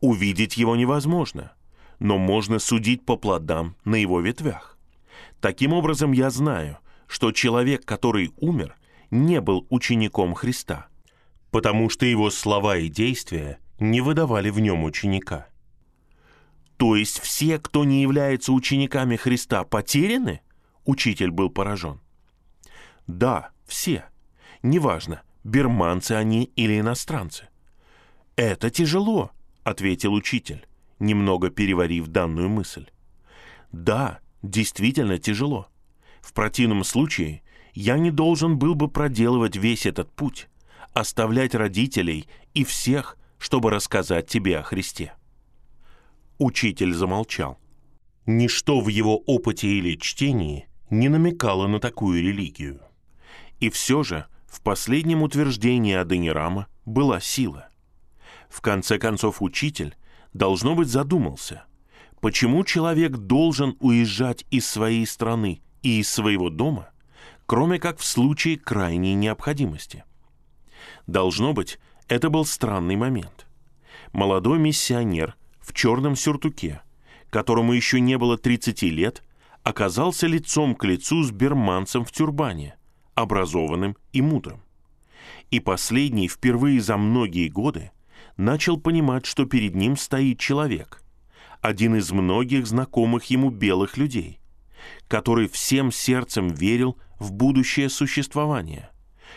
«Увидеть 0.00 0.56
его 0.56 0.76
невозможно, 0.76 1.52
но 2.00 2.18
можно 2.18 2.58
судить 2.58 3.06
по 3.06 3.16
плодам 3.16 3.76
на 3.84 3.94
его 3.94 4.20
ветвях. 4.20 4.76
Таким 5.40 5.72
образом, 5.72 6.12
я 6.12 6.28
знаю, 6.30 6.78
что 7.06 7.32
человек, 7.32 7.84
который 7.84 8.32
умер, 8.36 8.76
не 9.14 9.40
был 9.40 9.64
учеником 9.70 10.34
Христа, 10.34 10.88
потому 11.52 11.88
что 11.88 12.04
его 12.04 12.30
слова 12.30 12.76
и 12.76 12.88
действия 12.88 13.58
не 13.78 14.00
выдавали 14.00 14.50
в 14.50 14.58
нем 14.58 14.82
ученика. 14.82 15.46
То 16.76 16.96
есть 16.96 17.20
все, 17.20 17.58
кто 17.58 17.84
не 17.84 18.02
является 18.02 18.52
учениками 18.52 19.14
Христа, 19.14 19.62
потеряны? 19.64 20.40
Учитель 20.84 21.30
был 21.30 21.48
поражен. 21.48 22.00
Да, 23.06 23.50
все. 23.66 24.04
Неважно, 24.62 25.22
берманцы 25.44 26.12
они 26.12 26.50
или 26.56 26.80
иностранцы. 26.80 27.48
Это 28.34 28.68
тяжело, 28.68 29.30
ответил 29.62 30.12
учитель, 30.12 30.66
немного 30.98 31.50
переварив 31.50 32.08
данную 32.08 32.48
мысль. 32.48 32.88
Да, 33.70 34.18
действительно 34.42 35.18
тяжело. 35.18 35.68
В 36.20 36.32
противном 36.32 36.82
случае 36.82 37.43
я 37.74 37.98
не 37.98 38.10
должен 38.10 38.58
был 38.58 38.74
бы 38.74 38.88
проделывать 38.88 39.56
весь 39.56 39.84
этот 39.84 40.10
путь, 40.12 40.48
оставлять 40.92 41.54
родителей 41.54 42.28
и 42.54 42.64
всех, 42.64 43.18
чтобы 43.38 43.70
рассказать 43.70 44.28
тебе 44.28 44.58
о 44.58 44.62
Христе. 44.62 45.12
Учитель 46.38 46.94
замолчал. 46.94 47.58
Ничто 48.26 48.80
в 48.80 48.88
его 48.88 49.18
опыте 49.18 49.68
или 49.68 49.98
чтении 49.98 50.68
не 50.88 51.08
намекало 51.08 51.66
на 51.66 51.80
такую 51.80 52.22
религию. 52.22 52.80
И 53.60 53.70
все 53.70 54.02
же 54.02 54.26
в 54.46 54.60
последнем 54.62 55.22
утверждении 55.22 55.94
Аденирама 55.94 56.68
была 56.86 57.20
сила. 57.20 57.68
В 58.48 58.60
конце 58.60 58.98
концов, 58.98 59.42
учитель, 59.42 59.96
должно 60.32 60.74
быть, 60.74 60.88
задумался, 60.88 61.64
почему 62.20 62.64
человек 62.64 63.12
должен 63.16 63.76
уезжать 63.80 64.46
из 64.50 64.66
своей 64.66 65.06
страны 65.06 65.60
и 65.82 66.00
из 66.00 66.08
своего 66.08 66.50
дома, 66.50 66.90
кроме 67.46 67.78
как 67.78 67.98
в 67.98 68.04
случае 68.04 68.58
крайней 68.58 69.14
необходимости. 69.14 70.04
Должно 71.06 71.52
быть, 71.52 71.78
это 72.08 72.30
был 72.30 72.44
странный 72.44 72.96
момент. 72.96 73.46
Молодой 74.12 74.58
миссионер 74.58 75.36
в 75.60 75.72
черном 75.72 76.16
сюртуке, 76.16 76.82
которому 77.30 77.72
еще 77.72 78.00
не 78.00 78.16
было 78.18 78.38
30 78.38 78.82
лет, 78.82 79.22
оказался 79.62 80.26
лицом 80.26 80.74
к 80.74 80.84
лицу 80.84 81.22
с 81.22 81.30
берманцем 81.30 82.04
в 82.04 82.12
тюрбане, 82.12 82.76
образованным 83.14 83.96
и 84.12 84.22
мудрым. 84.22 84.62
И 85.50 85.60
последний 85.60 86.28
впервые 86.28 86.80
за 86.80 86.96
многие 86.96 87.48
годы 87.48 87.90
начал 88.36 88.78
понимать, 88.78 89.26
что 89.26 89.46
перед 89.46 89.74
ним 89.74 89.96
стоит 89.96 90.38
человек, 90.38 91.02
один 91.60 91.96
из 91.96 92.10
многих 92.12 92.66
знакомых 92.66 93.24
ему 93.26 93.50
белых 93.50 93.96
людей, 93.96 94.38
который 95.08 95.48
всем 95.48 95.92
сердцем 95.92 96.48
верил 96.48 96.98
в 97.18 97.32
будущее 97.32 97.88
существование, 97.88 98.90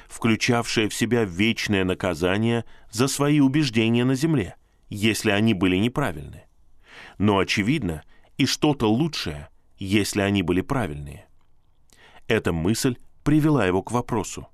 включавшее 0.07 0.89
в 0.89 0.93
себя 0.93 1.23
вечное 1.23 1.83
наказание 1.83 2.65
за 2.91 3.07
свои 3.07 3.39
убеждения 3.39 4.05
на 4.05 4.15
земле, 4.15 4.55
если 4.89 5.31
они 5.31 5.53
были 5.53 5.77
неправильны. 5.77 6.43
Но, 7.17 7.37
очевидно, 7.37 8.03
и 8.37 8.45
что-то 8.45 8.89
лучшее, 8.91 9.49
если 9.77 10.21
они 10.21 10.43
были 10.43 10.61
правильные. 10.61 11.27
Эта 12.27 12.51
мысль 12.51 12.97
привела 13.23 13.65
его 13.65 13.81
к 13.81 13.91
вопросу. 13.91 14.47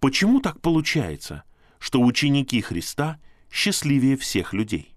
Почему 0.00 0.40
так 0.40 0.60
получается, 0.60 1.44
что 1.78 2.00
ученики 2.00 2.60
Христа 2.60 3.18
счастливее 3.50 4.16
всех 4.16 4.52
людей? 4.52 4.94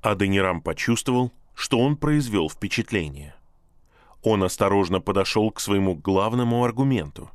Аденирам 0.00 0.60
почувствовал, 0.60 1.32
что 1.54 1.78
он 1.78 1.96
произвел 1.96 2.48
впечатление. 2.48 3.34
Он 4.26 4.42
осторожно 4.42 5.00
подошел 5.00 5.52
к 5.52 5.60
своему 5.60 5.94
главному 5.94 6.64
аргументу, 6.64 7.30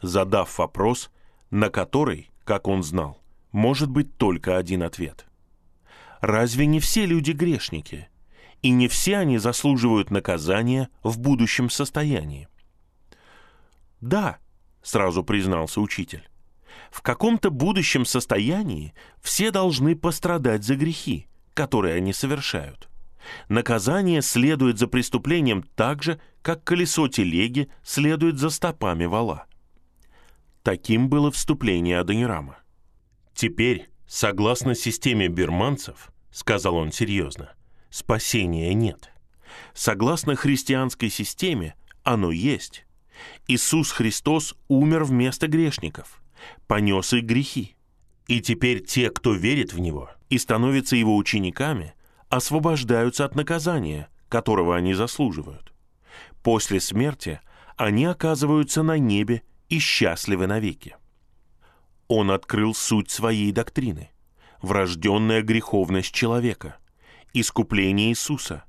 задав 0.00 0.56
вопрос, 0.56 1.10
на 1.50 1.68
который, 1.68 2.30
как 2.44 2.66
он 2.66 2.82
знал, 2.82 3.20
может 3.52 3.90
быть 3.90 4.16
только 4.16 4.56
один 4.56 4.82
ответ. 4.82 5.26
Разве 6.22 6.64
не 6.64 6.80
все 6.80 7.04
люди 7.04 7.32
грешники? 7.32 8.08
И 8.62 8.70
не 8.70 8.88
все 8.88 9.18
они 9.18 9.36
заслуживают 9.36 10.10
наказания 10.10 10.88
в 11.02 11.18
будущем 11.18 11.68
состоянии? 11.68 12.48
Да, 14.00 14.38
сразу 14.82 15.22
признался 15.22 15.82
учитель. 15.82 16.26
В 16.90 17.02
каком-то 17.02 17.50
будущем 17.50 18.06
состоянии 18.06 18.94
все 19.20 19.50
должны 19.50 19.94
пострадать 19.94 20.64
за 20.64 20.76
грехи, 20.76 21.26
которые 21.52 21.96
они 21.96 22.14
совершают. 22.14 22.89
Наказание 23.48 24.22
следует 24.22 24.78
за 24.78 24.86
преступлением 24.86 25.62
так 25.62 26.02
же, 26.02 26.20
как 26.42 26.64
колесо 26.64 27.08
телеги 27.08 27.68
следует 27.82 28.38
за 28.38 28.50
стопами 28.50 29.04
вала. 29.04 29.46
Таким 30.62 31.08
было 31.08 31.30
вступление 31.30 31.98
Адонирама. 31.98 32.58
Теперь, 33.34 33.88
согласно 34.06 34.74
системе 34.74 35.28
бирманцев, 35.28 36.10
сказал 36.30 36.76
он 36.76 36.92
серьезно, 36.92 37.54
спасения 37.90 38.74
нет. 38.74 39.10
Согласно 39.74 40.36
христианской 40.36 41.10
системе, 41.10 41.74
оно 42.02 42.30
есть. 42.30 42.84
Иисус 43.46 43.90
Христос 43.90 44.54
умер 44.68 45.04
вместо 45.04 45.48
грешников, 45.48 46.22
понес 46.66 47.12
их 47.12 47.24
грехи. 47.24 47.76
И 48.26 48.40
теперь 48.40 48.84
те, 48.84 49.10
кто 49.10 49.34
верит 49.34 49.72
в 49.72 49.80
Него 49.80 50.10
и 50.28 50.38
становятся 50.38 50.96
Его 50.96 51.16
учениками, 51.16 51.94
освобождаются 52.30 53.24
от 53.24 53.34
наказания, 53.34 54.08
которого 54.28 54.76
они 54.76 54.94
заслуживают. 54.94 55.74
После 56.42 56.80
смерти 56.80 57.40
они 57.76 58.06
оказываются 58.06 58.82
на 58.82 58.98
небе 58.98 59.42
и 59.68 59.78
счастливы 59.78 60.46
навеки. 60.46 60.96
Он 62.08 62.30
открыл 62.30 62.74
суть 62.74 63.10
своей 63.10 63.52
доктрины, 63.52 64.10
врожденная 64.62 65.42
греховность 65.42 66.12
человека, 66.14 66.76
искупление 67.34 68.10
Иисуса, 68.10 68.64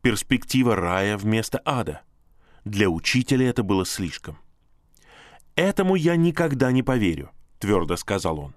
перспектива 0.00 0.74
рая 0.74 1.16
вместо 1.16 1.60
ада. 1.64 2.00
Для 2.64 2.88
учителя 2.88 3.48
это 3.48 3.62
было 3.62 3.84
слишком. 3.84 4.38
«Этому 5.54 5.96
я 5.96 6.16
никогда 6.16 6.72
не 6.72 6.82
поверю»,— 6.82 7.30
твердо 7.58 7.96
сказал 7.96 8.38
он. 8.38 8.54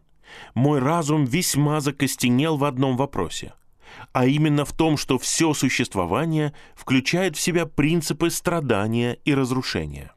«Мой 0.54 0.80
разум 0.80 1.26
весьма 1.26 1.82
закостенел 1.82 2.58
в 2.58 2.64
одном 2.64 2.96
вопросе— 2.96 3.54
а 4.14 4.26
именно 4.26 4.66
в 4.66 4.74
том, 4.74 4.98
что 4.98 5.18
все 5.18 5.54
существование 5.54 6.54
включает 6.76 7.36
в 7.36 7.42
себя 7.42 7.66
принципы 7.66 8.30
страдания 8.30 9.18
и 9.26 9.34
разрушения. 9.34 10.14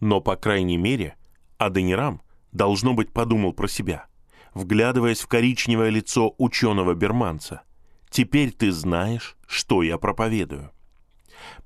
Но, 0.00 0.20
по 0.20 0.36
крайней 0.36 0.76
мере, 0.76 1.16
Аденирам, 1.58 2.22
должно 2.50 2.94
быть, 2.94 3.12
подумал 3.12 3.52
про 3.52 3.68
себя, 3.68 4.06
вглядываясь 4.54 5.20
в 5.20 5.26
коричневое 5.26 5.90
лицо 5.90 6.34
ученого-берманца. 6.38 7.62
«Теперь 8.10 8.52
ты 8.52 8.72
знаешь, 8.72 9.36
что 9.46 9.82
я 9.82 9.96
проповедую. 9.96 10.70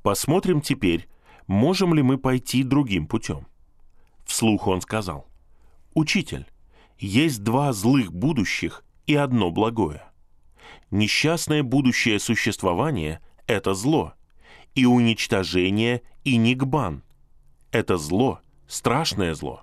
Посмотрим 0.02 0.60
теперь, 0.60 1.08
можем 1.48 1.92
ли 1.92 2.02
мы 2.02 2.18
пойти 2.18 2.62
другим 2.62 3.06
путем». 3.06 3.46
Вслух 4.24 4.68
он 4.68 4.80
сказал, 4.80 5.26
«Учитель, 5.94 6.46
есть 6.98 7.42
два 7.42 7.72
злых 7.72 8.12
будущих 8.12 8.84
и 9.06 9.14
одно 9.16 9.50
благое 9.50 10.06
несчастное 10.90 11.62
будущее 11.62 12.18
существование— 12.18 13.20
это 13.46 13.74
зло, 13.74 14.14
и 14.74 14.86
уничтожение 14.86 16.02
и 16.24 16.36
нигбан— 16.36 17.02
это 17.70 17.96
зло, 17.96 18.40
страшное 18.66 19.34
зло. 19.34 19.62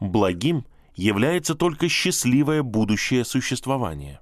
Благим 0.00 0.64
является 0.94 1.54
только 1.54 1.88
счастливое 1.88 2.62
будущее 2.62 3.24
существование. 3.24 4.20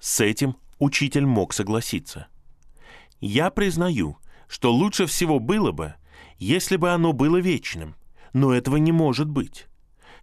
С 0.00 0.20
этим 0.20 0.56
учитель 0.78 1.26
мог 1.26 1.52
согласиться. 1.52 2.26
Я 3.20 3.50
признаю, 3.50 4.16
что 4.48 4.72
лучше 4.72 5.06
всего 5.06 5.38
было 5.38 5.72
бы, 5.72 5.94
если 6.38 6.76
бы 6.76 6.90
оно 6.90 7.12
было 7.12 7.36
вечным, 7.36 7.96
но 8.32 8.52
этого 8.52 8.76
не 8.76 8.92
может 8.92 9.28
быть. 9.28 9.66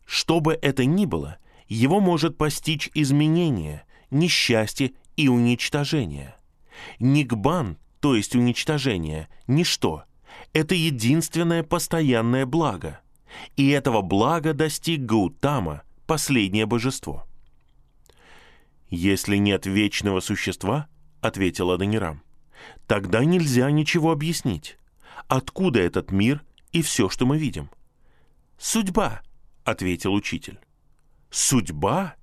Что 0.05 0.39
бы 0.39 0.58
это 0.62 0.86
ни 0.86 1.05
было, 1.05 1.38
его 1.67 1.99
может 1.99 2.38
постичь 2.38 2.89
изменение, 2.93 3.86
несчастье 4.15 4.93
и 5.15 5.28
уничтожение. 5.28 6.36
Нигбан, 6.99 7.78
то 7.99 8.15
есть 8.15 8.36
уничтожение, 8.36 9.30
ничто.– 9.45 10.06
это 10.54 10.75
единственное 10.75 11.63
постоянное 11.63 12.45
благо. 12.45 13.01
И 13.56 13.69
этого 13.69 14.01
блага 14.01 14.54
достиг 14.54 15.01
Гаутама, 15.01 15.84
последнее 16.08 16.65
божество. 16.65 17.28
«Если 18.89 19.38
нет 19.38 19.65
вечного 19.65 20.19
существа,— 20.19 20.88
ответил 21.21 21.71
Адонирам,— 21.71 22.23
тогда 22.88 23.25
нельзя 23.25 23.69
ничего 23.71 24.12
объяснить. 24.12 24.78
Откуда 25.28 25.80
этот 25.82 26.12
мир 26.12 26.43
и 26.71 26.82
все, 26.82 27.10
что 27.10 27.25
мы 27.25 27.38
видим?» 27.38 27.69
«Судьба»,— 28.58 29.21
ответил 29.65 30.13
учитель. 30.13 30.60
«Судьба? 31.30 32.15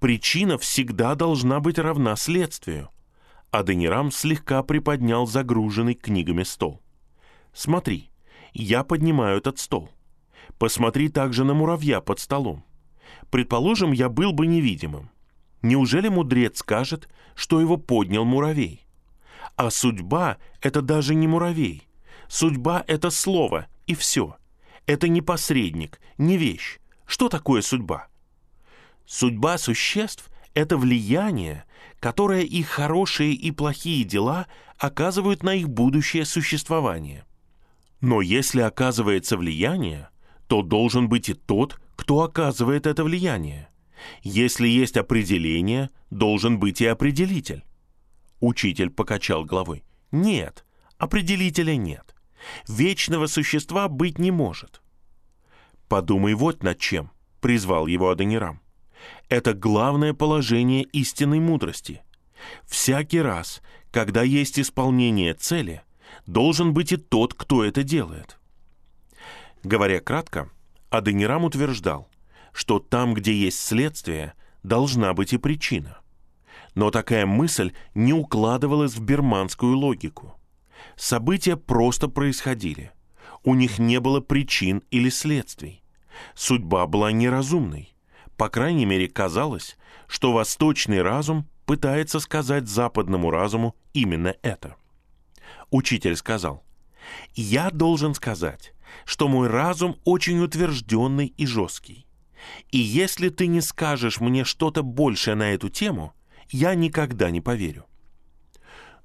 Причина 0.00 0.58
всегда 0.58 1.14
должна 1.14 1.60
быть 1.60 1.78
равна 1.78 2.16
следствию». 2.16 2.90
Адонирам 3.50 4.10
слегка 4.10 4.62
приподнял 4.62 5.26
загруженный 5.26 5.94
книгами 5.94 6.42
стол. 6.42 6.82
«Смотри, 7.52 8.10
я 8.52 8.84
поднимаю 8.84 9.38
этот 9.38 9.58
стол. 9.58 9.90
Посмотри 10.58 11.08
также 11.08 11.44
на 11.44 11.54
муравья 11.54 12.00
под 12.00 12.20
столом. 12.20 12.64
Предположим, 13.30 13.92
я 13.92 14.08
был 14.08 14.32
бы 14.32 14.46
невидимым. 14.46 15.10
Неужели 15.62 16.08
мудрец 16.08 16.58
скажет, 16.58 17.08
что 17.34 17.60
его 17.60 17.76
поднял 17.76 18.24
муравей? 18.24 18.86
А 19.56 19.70
судьба— 19.70 20.38
это 20.60 20.82
даже 20.82 21.14
не 21.14 21.26
муравей. 21.26 21.88
Судьба— 22.28 22.84
это 22.86 23.10
слово, 23.10 23.66
и 23.86 23.94
все. 23.94 24.36
Это 24.86 25.08
не 25.08 25.20
посредник, 25.20 26.00
не 26.16 26.36
вещь. 26.36 26.78
Что 27.06 27.28
такое 27.28 27.62
судьба? 27.62 28.08
Судьба 29.08 29.56
существ— 29.56 30.28
это 30.54 30.76
влияние, 30.76 31.64
которое 31.98 32.42
их 32.42 32.68
хорошие 32.68 33.32
и 33.32 33.50
плохие 33.50 34.04
дела 34.04 34.46
оказывают 34.76 35.42
на 35.42 35.54
их 35.54 35.70
будущее 35.70 36.26
существование. 36.26 37.24
Но 38.02 38.20
если 38.20 38.60
оказывается 38.60 39.38
влияние, 39.38 40.10
то 40.46 40.60
должен 40.60 41.08
быть 41.08 41.30
и 41.30 41.34
тот, 41.34 41.80
кто 41.96 42.20
оказывает 42.20 42.86
это 42.86 43.02
влияние. 43.02 43.70
Если 44.22 44.68
есть 44.68 44.98
определение, 44.98 45.88
должен 46.10 46.58
быть 46.58 46.82
и 46.82 46.86
определитель. 46.86 47.64
Учитель 48.40 48.90
покачал 48.90 49.46
головой. 49.46 49.84
Нет, 50.12 50.66
определителя 50.98 51.76
нет. 51.76 52.14
Вечного 52.68 53.26
существа 53.26 53.88
быть 53.88 54.18
не 54.18 54.30
может. 54.30 54.82
Подумай 55.88 56.34
вот 56.34 56.62
над 56.62 56.78
чем, 56.78 57.10
призвал 57.40 57.86
его 57.86 58.10
Адонирам. 58.10 58.60
Это 59.28 59.54
главное 59.54 60.14
положение 60.14 60.84
истинной 60.84 61.40
мудрости. 61.40 62.02
Всякий 62.66 63.20
раз, 63.20 63.62
когда 63.90 64.22
есть 64.22 64.58
исполнение 64.58 65.34
цели, 65.34 65.82
должен 66.26 66.72
быть 66.72 66.92
и 66.92 66.96
тот, 66.96 67.34
кто 67.34 67.64
это 67.64 67.82
делает. 67.82 68.38
Говоря 69.62 70.00
кратко, 70.00 70.50
Аденирам 70.90 71.44
утверждал, 71.44 72.08
что 72.52 72.78
там, 72.78 73.14
где 73.14 73.34
есть 73.34 73.60
следствие, 73.60 74.34
должна 74.62 75.12
быть 75.14 75.32
и 75.32 75.38
причина. 75.38 75.98
Но 76.74 76.90
такая 76.90 77.26
мысль 77.26 77.72
не 77.94 78.12
укладывалась 78.12 78.94
в 78.94 79.02
берманскую 79.02 79.76
логику. 79.76 80.34
События 80.96 81.56
просто 81.56 82.08
происходили. 82.08 82.92
У 83.42 83.54
них 83.54 83.78
не 83.78 84.00
было 84.00 84.20
причин 84.20 84.82
или 84.90 85.08
следствий. 85.08 85.82
Судьба 86.34 86.86
была 86.86 87.12
неразумной. 87.12 87.94
По 88.38 88.48
крайней 88.48 88.86
мере, 88.86 89.08
казалось, 89.08 89.76
что 90.06 90.32
восточный 90.32 91.02
разум 91.02 91.48
пытается 91.66 92.20
сказать 92.20 92.68
западному 92.68 93.30
разуму 93.30 93.74
именно 93.92 94.36
это. 94.42 94.76
Учитель 95.70 96.16
сказал, 96.16 96.62
«Я 97.34 97.70
должен 97.70 98.14
сказать, 98.14 98.72
что 99.04 99.26
мой 99.26 99.48
разум 99.48 99.98
очень 100.04 100.40
утвержденный 100.40 101.34
и 101.36 101.46
жесткий. 101.46 102.06
И 102.70 102.78
если 102.78 103.28
ты 103.28 103.48
не 103.48 103.60
скажешь 103.60 104.20
мне 104.20 104.44
что-то 104.44 104.84
большее 104.84 105.34
на 105.34 105.52
эту 105.52 105.68
тему, 105.68 106.14
я 106.50 106.76
никогда 106.76 107.30
не 107.30 107.40
поверю. 107.40 107.86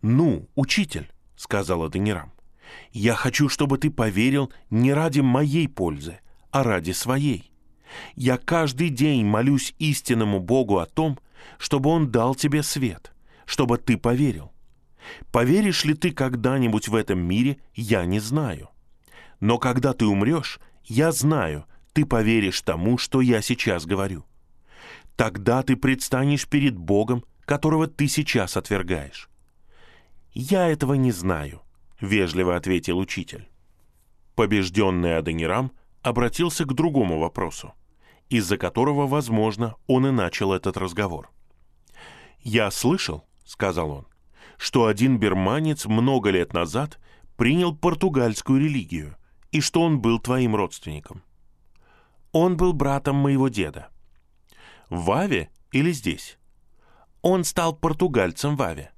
«Ну, 0.03 0.47
учитель»,— 0.53 1.11
сказала 1.35 1.89
Данирам,— 1.89 2.33
«я 2.91 3.15
хочу, 3.15 3.49
чтобы 3.49 3.79
ты 3.79 3.89
поверил 3.89 4.53
не 4.69 4.93
ради 4.93 5.21
моей 5.21 5.67
пользы, 5.67 6.19
а 6.51 6.63
ради 6.63 6.91
своей. 6.91 7.52
Я 8.15 8.37
каждый 8.37 8.89
день 8.89 9.25
молюсь 9.25 9.73
истинному 9.79 10.39
Богу 10.39 10.79
о 10.79 10.85
том, 10.85 11.19
чтобы 11.57 11.89
Он 11.89 12.11
дал 12.11 12.35
тебе 12.35 12.63
свет, 12.63 13.13
чтобы 13.45 13.77
ты 13.77 13.97
поверил. 13.97 14.51
Поверишь 15.31 15.83
ли 15.83 15.93
ты 15.93 16.11
когда-нибудь 16.11 16.87
в 16.87 16.95
этом 16.95 17.19
мире, 17.19 17.57
я 17.75 18.05
не 18.05 18.19
знаю. 18.19 18.69
Но 19.39 19.57
когда 19.57 19.93
ты 19.93 20.05
умрешь, 20.05 20.59
я 20.85 21.11
знаю, 21.11 21.65
ты 21.93 22.05
поверишь 22.05 22.61
тому, 22.61 22.97
что 22.97 23.21
я 23.21 23.41
сейчас 23.41 23.85
говорю. 23.85 24.25
Тогда 25.15 25.61
ты 25.61 25.75
предстанешь 25.75 26.47
перед 26.47 26.77
Богом, 26.77 27.23
которого 27.45 27.87
ты 27.87 28.07
сейчас 28.07 28.57
отвергаешь. 28.57 29.29
«Я 30.33 30.67
этого 30.69 30.93
не 30.93 31.11
знаю»,— 31.11 31.61
вежливо 32.01 32.55
ответил 32.55 32.97
учитель. 32.97 33.47
Побежденный 34.35 35.17
Адонирам 35.17 35.71
обратился 36.01 36.65
к 36.65 36.73
другому 36.73 37.19
вопросу, 37.19 37.73
из-за 38.37 38.57
которого, 38.57 39.07
возможно, 39.07 39.75
он 39.87 40.07
и 40.07 40.11
начал 40.11 40.53
этот 40.53 40.77
разговор. 40.77 41.29
«Я 42.39 42.71
слышал»,— 42.71 43.25
сказал 43.45 43.91
он,— 43.91 44.07
«что 44.57 44.87
один 44.87 45.17
берманец 45.17 45.85
много 45.85 46.29
лет 46.29 46.53
назад 46.53 46.99
принял 47.37 47.75
португальскую 47.75 48.59
религию 48.59 49.15
и 49.51 49.61
что 49.61 49.81
он 49.81 50.01
был 50.01 50.19
твоим 50.19 50.55
родственником». 50.55 51.23
Он 52.33 52.57
был 52.57 52.73
братом 52.73 53.15
моего 53.15 53.47
деда. 53.47 53.89
В 54.89 55.11
Аве 55.11 55.51
или 55.71 55.91
здесь? 55.91 56.39
Он 57.21 57.43
стал 57.43 57.75
португальцем 57.75 58.55
в 58.55 58.61
Аве. 58.63 58.91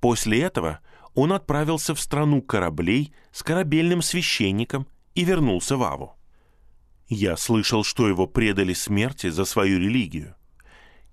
После 0.00 0.42
этого 0.42 0.78
он 1.14 1.32
отправился 1.32 1.94
в 1.94 2.00
страну 2.00 2.42
кораблей 2.42 3.12
с 3.32 3.42
корабельным 3.42 4.00
священником 4.00 4.86
и 5.14 5.24
вернулся 5.24 5.76
в 5.76 5.82
Аву. 5.82 6.15
Я 7.08 7.36
слышал, 7.36 7.84
что 7.84 8.08
его 8.08 8.26
предали 8.26 8.72
смерти 8.72 9.28
за 9.28 9.44
свою 9.44 9.78
религию. 9.78 10.34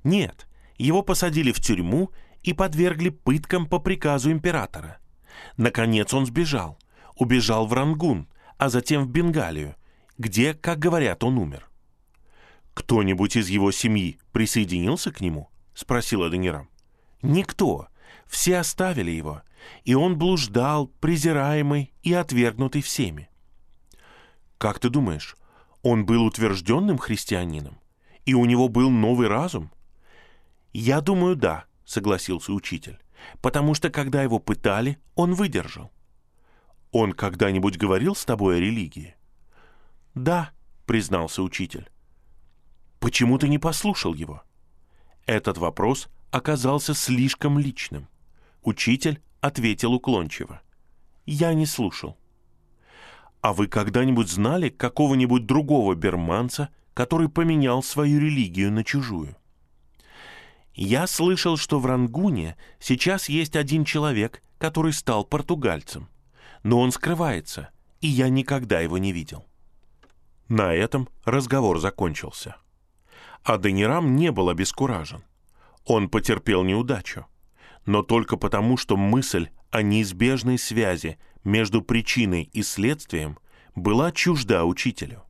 Нет, 0.03 0.47
его 0.77 1.03
посадили 1.03 1.51
в 1.51 1.60
тюрьму 1.60 2.12
и 2.41 2.53
подвергли 2.53 3.10
пыткам 3.10 3.67
по 3.67 3.79
приказу 3.79 4.32
императора. 4.32 4.97
Наконец 5.56 6.13
он 6.13 6.25
сбежал, 6.25 6.79
убежал 7.15 7.67
в 7.67 7.73
Рангун, 7.73 8.27
а 8.58 8.69
затем 8.69 9.06
в 9.06 9.10
Бенгалию, 9.10 9.75
где, 10.17 10.53
как 10.53 10.79
говорят, 10.79 11.23
он 11.23 11.38
умер. 11.38 11.69
«Кто-нибудь 12.73 13.36
из 13.36 13.49
его 13.49 13.71
семьи 13.71 14.17
присоединился 14.32 15.12
к 15.12 15.21
нему?»— 15.21 15.49
спросил 15.75 16.23
Аденирам. 16.23 16.69
«Никто. 17.21 17.88
Все 18.25 18.58
оставили 18.58 19.12
его, 19.12 19.43
и 19.84 19.93
он 19.93 20.17
блуждал, 20.17 20.88
презираемый 20.88 21.93
и 22.01 22.13
отвергнутый 22.13 22.82
всеми». 22.82 23.29
«Как 24.58 24.79
ты 24.79 24.89
думаешь, 24.89 25.36
он 25.84 26.06
был 26.06 26.26
утвержденным 26.26 26.98
христианином? 26.98 27.80
И 28.26 28.34
у 28.34 28.46
него 28.46 28.69
был 28.69 28.89
новый 28.89 29.28
разум?» 29.28 29.69
«Я 30.72 31.02
думаю, 31.02 31.36
да»,— 31.36 31.65
согласился 31.86 32.54
учитель, 32.54 33.00
«потому 33.41 33.76
что, 33.76 33.89
когда 33.89 34.24
его 34.24 34.39
пытали, 34.39 34.98
он 35.13 35.34
выдержал». 35.34 35.91
«Он 36.91 37.12
когда-нибудь 37.12 37.78
говорил 37.78 38.15
с 38.15 38.26
тобой 38.26 38.58
о 38.58 38.60
религии?» 38.60 39.15
«Да»,— 40.15 40.52
признался 40.86 41.43
учитель. 41.43 41.89
«Почему 43.00 43.38
ты 43.38 43.50
не 43.50 43.60
послушал 43.60 44.13
его?» 44.13 44.41
Этот 45.26 45.58
вопрос 45.58 46.08
оказался 46.32 46.93
слишком 46.93 47.60
личным. 47.60 48.08
Учитель 48.62 49.22
ответил 49.41 49.93
уклончиво. 49.93 50.62
«Я 51.26 51.54
не 51.54 51.65
слушал». 51.65 52.17
«А 53.43 53.53
вы 53.53 53.67
когда-нибудь 53.67 54.29
знали 54.29 54.69
какого-нибудь 54.69 55.45
другого 55.45 55.95
берманца, 55.95 56.69
который 56.93 57.27
поменял 57.27 57.84
свою 57.84 58.19
религию 58.19 58.71
на 58.71 58.84
чужую?» 58.84 59.36
«Я 60.73 61.06
слышал, 61.06 61.58
что 61.58 61.79
в 61.79 61.86
Рангуне 61.86 62.56
сейчас 62.79 63.27
есть 63.27 63.56
один 63.56 63.84
человек, 63.84 64.41
который 64.58 64.93
стал 64.93 65.25
португальцем, 65.25 66.08
но 66.63 66.79
он 66.79 66.91
скрывается, 66.91 67.69
и 67.99 68.08
я 68.08 68.29
никогда 68.29 68.79
его 68.79 68.97
не 68.97 69.12
видел». 69.12 69.45
На 70.47 70.73
этом 70.73 71.10
разговор 71.25 71.79
закончился. 71.79 72.56
Аденирам 73.43 74.15
не 74.15 74.32
был 74.32 74.47
обескуражен. 74.47 75.21
Он 75.86 76.08
потерпел 76.08 76.63
неудачу. 76.63 77.25
Но 77.86 78.03
только 78.03 78.38
потому, 78.38 78.77
что 78.77 78.95
мысль 78.95 79.49
о 79.69 79.82
неизбежной 79.82 80.58
связи 80.58 81.17
между 81.43 81.82
причиной 81.82 82.49
и 82.53 82.63
следствием 82.63 83.38
была 83.75 84.12
чужда 84.12 84.65
учителю. 84.65 85.23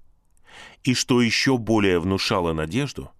И 0.84 0.93
что 0.93 1.21
еще 1.21 1.58
более 1.58 1.99
внушало 1.99 2.54
надежду, 2.54 3.12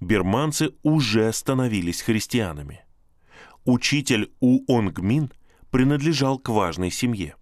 берманцы 0.00 0.70
уже 0.82 1.32
становились 1.32 2.02
христианами. 2.02 2.84
Учитель 3.64 4.32
У 4.40 4.60
Онгмин 4.72 5.32
принадлежал 5.70 6.38
к 6.38 6.48
важной 6.48 6.90
семье. 6.90 7.34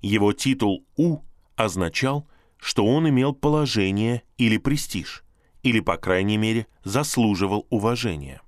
Его 0.00 0.32
титул 0.32 0.86
«У» 0.96 1.20
означал, 1.56 2.28
что 2.58 2.86
он 2.86 3.08
имел 3.08 3.34
положение 3.34 4.22
или 4.36 4.56
престиж, 4.56 5.24
или, 5.62 5.80
по 5.80 5.96
крайней 5.96 6.36
мере, 6.36 6.66
заслуживал 6.84 7.66
уважения. 7.70 8.40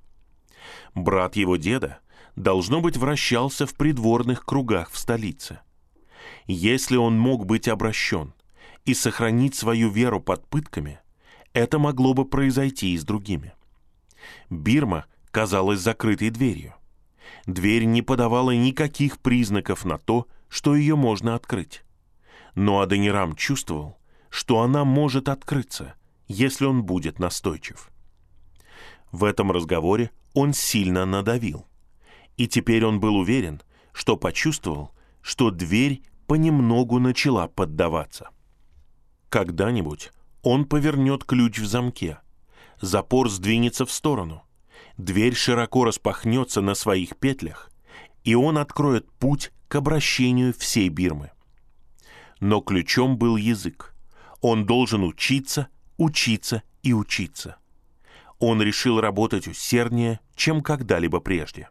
Брат 0.94 1.34
его 1.34 1.56
деда, 1.56 1.98
должно 2.36 2.80
быть, 2.80 2.96
вращался 2.96 3.66
в 3.66 3.74
придворных 3.74 4.44
кругах 4.44 4.90
в 4.90 4.98
столице. 4.98 5.60
Если 6.46 6.96
он 6.96 7.18
мог 7.18 7.46
быть 7.46 7.68
обращен 7.68 8.34
и 8.84 8.94
сохранить 8.94 9.54
свою 9.54 9.88
веру 9.90 10.20
под 10.20 10.46
пытками, 10.48 11.00
это 11.52 11.78
могло 11.78 12.14
бы 12.14 12.24
произойти 12.24 12.94
и 12.94 12.98
с 12.98 13.04
другими. 13.04 13.54
Бирма 14.50 15.06
казалась 15.30 15.80
закрытой 15.80 16.30
дверью. 16.30 16.74
Дверь 17.46 17.84
не 17.84 18.02
подавала 18.02 18.50
никаких 18.50 19.18
признаков 19.18 19.84
на 19.84 19.98
то, 19.98 20.26
что 20.48 20.76
ее 20.76 20.96
можно 20.96 21.34
открыть. 21.34 21.82
Но 22.54 22.80
Аденирам 22.80 23.34
чувствовал, 23.34 23.98
что 24.30 24.60
она 24.60 24.84
может 24.84 25.28
открыться, 25.28 25.94
если 26.26 26.64
он 26.64 26.84
будет 26.84 27.18
настойчив. 27.18 27.90
В 29.12 29.24
этом 29.24 29.52
разговоре 29.52 30.10
он 30.32 30.52
сильно 30.52 31.04
надавил. 31.04 31.66
И 32.36 32.48
теперь 32.48 32.84
он 32.84 33.00
был 33.00 33.16
уверен, 33.16 33.62
что 33.92 34.16
почувствовал, 34.16 34.90
что 35.22 35.50
дверь 35.50 36.02
понемногу 36.26 36.98
начала 36.98 37.48
поддаваться. 37.48 38.30
Когда-нибудь 39.28 40.10
он 40.42 40.64
повернет 40.64 41.24
ключ 41.24 41.58
в 41.58 41.66
замке, 41.66 42.18
запор 42.80 43.30
сдвинется 43.30 43.86
в 43.86 43.92
сторону, 43.92 44.42
дверь 44.96 45.34
широко 45.34 45.84
распахнется 45.84 46.60
на 46.60 46.74
своих 46.74 47.16
петлях, 47.16 47.70
и 48.24 48.34
он 48.34 48.58
откроет 48.58 49.10
путь 49.12 49.52
к 49.68 49.76
обращению 49.76 50.54
всей 50.54 50.88
Бирмы. 50.88 51.30
Но 52.40 52.60
ключом 52.60 53.16
был 53.16 53.36
язык. 53.36 53.94
Он 54.40 54.66
должен 54.66 55.02
учиться, 55.02 55.68
учиться 55.96 56.62
и 56.82 56.92
учиться. 56.92 57.56
Он 58.38 58.60
решил 58.60 59.00
работать 59.00 59.46
усерднее, 59.46 60.20
чем 60.34 60.62
когда-либо 60.62 61.20
прежде. 61.20 61.68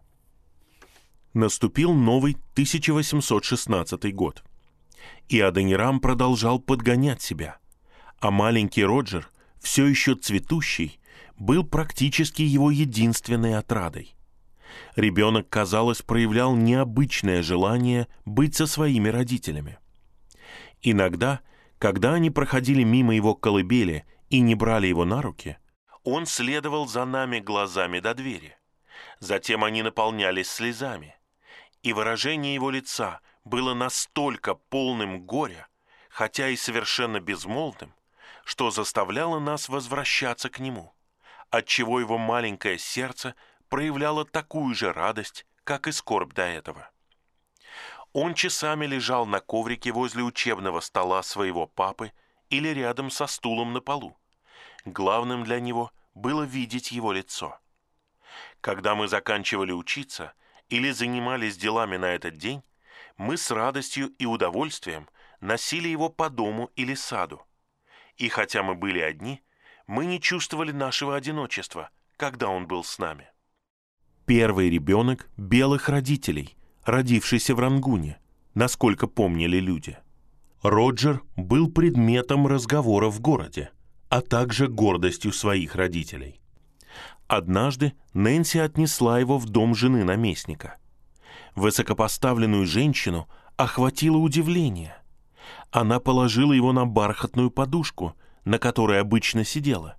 Наступил 1.34 1.94
новый 1.94 2.34
1816 2.54 4.14
год. 4.14 4.44
И 5.30 5.40
Аденирам 5.40 6.00
продолжал 6.00 6.60
подгонять 6.60 7.22
себя, 7.24 7.58
а 8.20 8.30
маленький 8.30 8.84
Роджер, 8.84 9.30
все 9.60 9.88
еще 9.88 10.16
цветущий, 10.16 11.00
был 11.38 11.64
практически 11.64 12.44
его 12.44 12.70
единственной 12.70 13.58
отрадой. 13.58 14.16
Ребенок, 14.96 15.50
казалось, 15.50 16.04
проявлял 16.04 16.56
необычное 16.56 17.42
желание 17.42 18.08
быть 18.26 18.56
со 18.56 18.68
своими 18.68 19.10
родителями. 19.10 19.80
Иногда, 20.82 21.42
когда 21.80 22.14
они 22.14 22.30
проходили 22.30 22.84
мимо 22.84 23.16
его 23.16 23.34
колыбели 23.34 24.06
и 24.30 24.40
не 24.40 24.54
брали 24.54 24.88
его 24.88 25.04
на 25.04 25.22
руки, 25.22 25.58
он 26.04 26.28
следовал 26.28 26.88
за 26.88 27.06
нами 27.06 27.40
глазами 27.40 28.00
до 28.00 28.14
двери. 28.14 28.56
Затем 29.20 29.64
они 29.64 29.82
наполнялись 29.82 30.50
слезами, 30.50 31.16
и 31.84 31.92
выражение 31.94 32.54
его 32.56 32.72
лица 32.72 33.20
было 33.44 33.74
настолько 33.74 34.56
полным 34.56 35.22
горя, 35.22 35.68
хотя 36.10 36.48
и 36.48 36.56
совершенно 36.56 37.20
безмолвным, 37.20 37.94
что 38.46 38.72
заставляло 38.72 39.40
нас 39.40 39.70
возвращаться 39.70 40.50
к 40.50 40.60
нему, 40.60 40.94
отчего 41.50 42.00
его 42.00 42.18
маленькое 42.18 42.80
сердце 42.80 43.36
проявляло 43.70 44.26
такую 44.26 44.74
же 44.74 44.94
радость, 44.94 45.46
как 45.64 45.88
и 45.88 45.92
скорбь 45.92 46.34
до 46.34 46.44
этого. 46.44 46.90
Он 48.14 48.34
часами 48.34 48.86
лежал 48.86 49.26
на 49.26 49.40
коврике 49.40 49.92
возле 49.92 50.24
учебного 50.24 50.80
стола 50.80 51.24
своего 51.24 51.68
папы 51.68 52.14
или 52.50 52.70
рядом 52.70 53.10
со 53.10 53.28
стулом 53.28 53.74
на 53.74 53.82
полу. 53.82 54.16
Главным 54.86 55.44
для 55.44 55.60
него 55.60 55.92
было 56.14 56.44
видеть 56.44 56.92
его 56.92 57.12
лицо. 57.12 57.60
Когда 58.62 58.94
мы 58.96 59.08
заканчивали 59.08 59.72
учиться 59.72 60.34
или 60.74 60.90
занимались 60.90 61.56
делами 61.56 61.98
на 61.98 62.16
этот 62.16 62.38
день, 62.38 62.64
мы 63.16 63.38
с 63.38 63.52
радостью 63.52 64.08
и 64.18 64.26
удовольствием 64.26 65.08
носили 65.40 65.88
его 65.88 66.10
по 66.10 66.32
дому 66.32 66.72
или 66.76 66.96
саду. 66.96 67.44
И 68.18 68.28
хотя 68.28 68.64
мы 68.64 68.74
были 68.74 69.00
одни, 69.00 69.44
мы 69.86 70.08
не 70.08 70.20
чувствовали 70.20 70.72
нашего 70.72 71.16
одиночества, 71.16 71.92
когда 72.18 72.48
он 72.48 72.66
был 72.66 72.84
с 72.84 72.98
нами. 72.98 73.28
Первый 74.26 74.72
ребенок 74.72 75.30
белых 75.38 75.90
родителей– 75.90 76.58
родившийся 76.86 77.54
в 77.54 77.60
Рангуне, 77.60 78.18
насколько 78.56 79.06
помнили 79.06 79.58
люди. 79.58 80.00
Роджер 80.64 81.22
был 81.36 81.72
предметом 81.72 82.48
разговора 82.48 83.12
в 83.12 83.20
городе, 83.20 83.70
а 84.10 84.22
также 84.22 84.68
гордостью 84.68 85.34
своих 85.34 85.76
родителей. 85.76 86.40
Однажды 87.36 87.94
Нэнси 88.14 88.60
отнесла 88.60 89.20
его 89.20 89.40
в 89.40 89.50
дом 89.50 89.74
жены 89.74 90.04
наместника. 90.04 90.78
Высокопоставленную 91.56 92.68
женщину 92.68 93.28
охватило 93.58 94.18
удивление. 94.18 94.96
Она 95.72 96.00
положила 96.00 96.54
его 96.54 96.74
на 96.74 96.86
бархатную 96.86 97.50
подушку, 97.50 98.14
на 98.46 98.60
которой 98.60 99.02
обычно 99.02 99.44
сидела, 99.46 99.96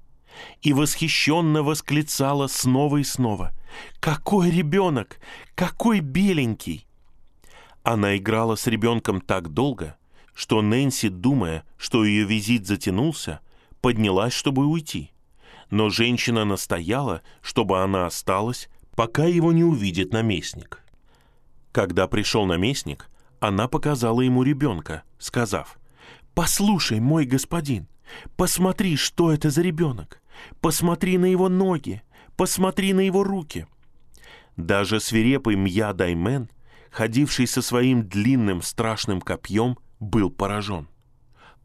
и 0.62 0.72
восхищенно 0.72 1.64
восклицала 1.64 2.46
снова 2.46 2.98
и 2.98 3.04
снова– 3.04 3.52
какой 3.98 4.50
ребенок! 4.52 5.18
Какой 5.56 5.98
беленький! 5.98 6.86
Она 7.82 8.16
играла 8.16 8.54
с 8.54 8.68
ребенком 8.68 9.20
так 9.20 9.48
долго, 9.48 9.96
что 10.34 10.62
Нэнси, 10.62 11.08
думая, 11.08 11.64
что 11.76 12.04
ее 12.04 12.24
визит 12.24 12.68
затянулся, 12.68 13.40
поднялась, 13.80 14.32
чтобы 14.32 14.66
уйти. 14.66 15.10
Но 15.70 15.90
женщина 15.90 16.44
настояла, 16.44 17.22
чтобы 17.40 17.82
она 17.82 18.06
осталась, 18.06 18.68
пока 18.94 19.24
его 19.24 19.52
не 19.52 19.64
увидит 19.64 20.12
наместник. 20.12 20.82
Когда 21.72 22.06
пришел 22.06 22.46
наместник, 22.46 23.08
она 23.40 23.68
показала 23.68 24.20
ему 24.20 24.42
ребенка, 24.42 25.02
сказав, 25.18 25.78
«Послушай, 26.34 27.00
мой 27.00 27.24
господин, 27.24 27.88
посмотри, 28.36 28.96
что 28.96 29.32
это 29.32 29.50
за 29.50 29.62
ребенок. 29.62 30.20
Посмотри 30.60 31.18
на 31.18 31.26
его 31.26 31.48
ноги, 31.48 32.02
Посмотри 32.36 32.92
на 32.92 33.00
его 33.00 33.22
руки!» 33.22 33.66
Даже 34.56 35.00
свирепый 35.00 35.56
Мья 35.56 35.92
Даймен, 35.92 36.48
ходивший 36.90 37.46
со 37.46 37.62
своим 37.62 38.08
длинным 38.08 38.62
страшным 38.62 39.20
копьем, 39.20 39.78
был 40.00 40.30
поражен. 40.30 40.88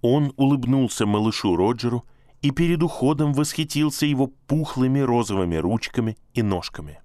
Он 0.02 0.34
улыбнулся 0.38 1.06
малышу 1.06 1.56
Роджеру 1.56 2.06
и 2.42 2.52
перед 2.52 2.82
уходом 2.84 3.34
восхитился 3.34 4.06
его 4.06 4.28
пухлыми 4.28 5.00
розовыми 5.00 5.56
ручками 5.56 6.18
и 6.34 6.42
ножками. 6.42 7.00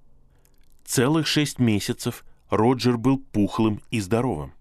Целых 0.84 1.26
шесть 1.26 1.58
месяцев 1.58 2.24
Роджер 2.50 2.98
был 2.98 3.18
пухлым 3.18 3.80
и 3.90 4.00
здоровым. 4.00 4.52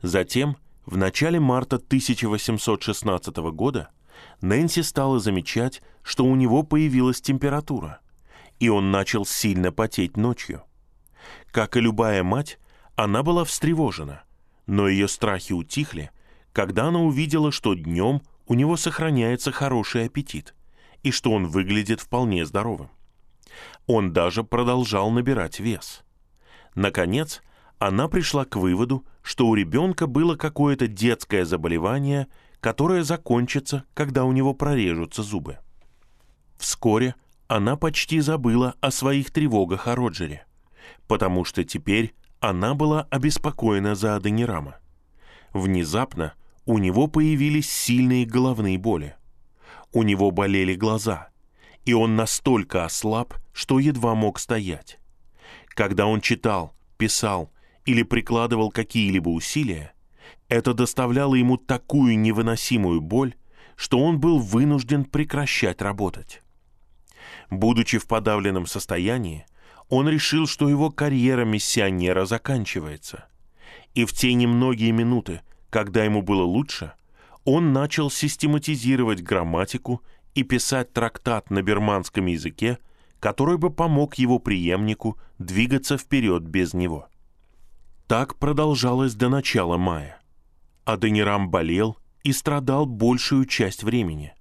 Затем, 0.00 0.56
в 0.86 0.96
начале 0.96 1.40
марта 1.40 1.76
1816 1.76 3.36
года, 3.52 3.90
Нэнси 4.40 4.82
стала 4.82 5.20
замечать, 5.20 5.82
что 6.02 6.24
у 6.24 6.36
него 6.36 6.62
появилась 6.62 7.20
температура 7.20 8.02
и 8.62 8.68
он 8.68 8.92
начал 8.92 9.26
сильно 9.26 9.72
потеть 9.72 10.16
ночью. 10.16 10.62
Как 11.50 11.76
и 11.76 11.80
любая 11.80 12.22
мать, 12.22 12.60
она 12.94 13.24
была 13.24 13.44
встревожена, 13.44 14.22
но 14.66 14.86
ее 14.86 15.08
страхи 15.08 15.52
утихли, 15.52 16.12
когда 16.52 16.84
она 16.86 17.00
увидела, 17.00 17.50
что 17.50 17.74
днем 17.74 18.22
у 18.46 18.54
него 18.54 18.76
сохраняется 18.76 19.52
хороший 19.52 20.06
аппетит 20.06 20.54
и 21.02 21.10
что 21.10 21.32
он 21.32 21.46
выглядит 21.46 22.00
вполне 22.00 22.46
здоровым. 22.46 22.90
Он 23.86 24.12
даже 24.12 24.44
продолжал 24.44 25.10
набирать 25.10 25.60
вес. 25.60 26.02
Наконец, 26.74 27.42
она 27.78 28.08
пришла 28.08 28.44
к 28.44 28.56
выводу, 28.56 29.04
что 29.22 29.48
у 29.48 29.54
ребенка 29.54 30.06
было 30.06 30.36
какое-то 30.36 30.86
детское 30.86 31.44
заболевание, 31.44 32.28
которое 32.60 33.02
закончится, 33.02 33.84
когда 33.94 34.24
у 34.24 34.32
него 34.32 34.54
прорежутся 34.54 35.22
зубы. 35.22 35.58
Вскоре 36.56 37.16
она 37.48 37.76
почти 37.76 38.20
забыла 38.20 38.76
о 38.80 38.90
своих 38.90 39.32
тревогах 39.32 39.88
о 39.88 39.96
Роджере, 39.96 40.46
потому 41.08 41.44
что 41.44 41.64
теперь 41.64 42.14
она 42.40 42.74
была 42.74 43.08
обеспокоена 43.10 43.94
за 43.94 44.16
Аденирама. 44.16 44.76
Внезапно 45.52 46.34
у 46.66 46.78
него 46.78 47.06
появились 47.06 47.70
сильные 47.70 48.24
головные 48.24 48.78
боли. 48.78 49.16
У 49.92 50.02
него 50.02 50.30
болели 50.30 50.74
глаза, 50.74 51.28
и 51.84 51.92
он 51.92 52.16
настолько 52.16 52.84
ослаб, 52.84 53.34
что 53.52 53.78
едва 53.78 54.14
мог 54.14 54.38
стоять. 54.38 54.98
Когда 55.68 56.06
он 56.06 56.20
читал, 56.20 56.74
писал 56.96 57.50
или 57.84 58.02
прикладывал 58.02 58.70
какие-либо 58.70 59.28
усилия, 59.28 59.92
это 60.48 60.74
доставляло 60.74 61.34
ему 61.34 61.56
такую 61.56 62.18
невыносимую 62.18 63.00
боль, 63.00 63.34
что 63.74 63.98
он 63.98 64.20
был 64.20 64.38
вынужден 64.38 65.04
прекращать 65.04 65.82
работать. 65.82 66.42
Будучи 67.50 67.98
в 67.98 68.06
подавленном 68.06 68.66
состоянии, 68.66 69.46
он 69.88 70.08
решил, 70.08 70.46
что 70.46 70.68
его 70.68 70.90
карьера 70.90 71.44
миссионера 71.44 72.24
заканчивается. 72.24 73.26
И 73.94 74.04
в 74.04 74.12
те 74.12 74.32
немногие 74.32 74.92
минуты, 74.92 75.42
когда 75.72 76.04
ему 76.04 76.20
было 76.20 76.42
лучше, 76.42 76.92
он 77.44 77.72
начал 77.72 78.10
систематизировать 78.10 79.22
грамматику 79.22 80.02
и 80.34 80.42
писать 80.42 80.92
трактат 80.92 81.48
на 81.50 81.62
берманском 81.62 82.26
языке, 82.26 82.78
который 83.20 83.56
бы 83.56 83.70
помог 83.70 84.16
его 84.16 84.38
преемнику 84.38 85.18
двигаться 85.38 85.96
вперед 85.96 86.42
без 86.42 86.74
него. 86.74 87.08
Так 88.06 88.38
продолжалось 88.38 89.14
до 89.14 89.30
начала 89.30 89.78
мая. 89.78 90.20
Аденирам 90.84 91.50
болел 91.50 91.96
и 92.22 92.32
страдал 92.32 92.84
большую 92.84 93.46
часть 93.46 93.82
времени, 93.82 94.34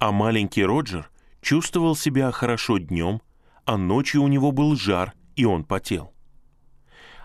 а 0.00 0.10
маленький 0.10 0.64
Роджер 0.64 1.08
чувствовал 1.40 1.94
себя 1.94 2.32
хорошо 2.32 2.78
днем, 2.78 3.22
а 3.64 3.76
ночью 3.76 4.22
у 4.22 4.28
него 4.28 4.50
был 4.50 4.74
жар, 4.74 5.12
и 5.36 5.44
он 5.44 5.62
потел. 5.62 6.12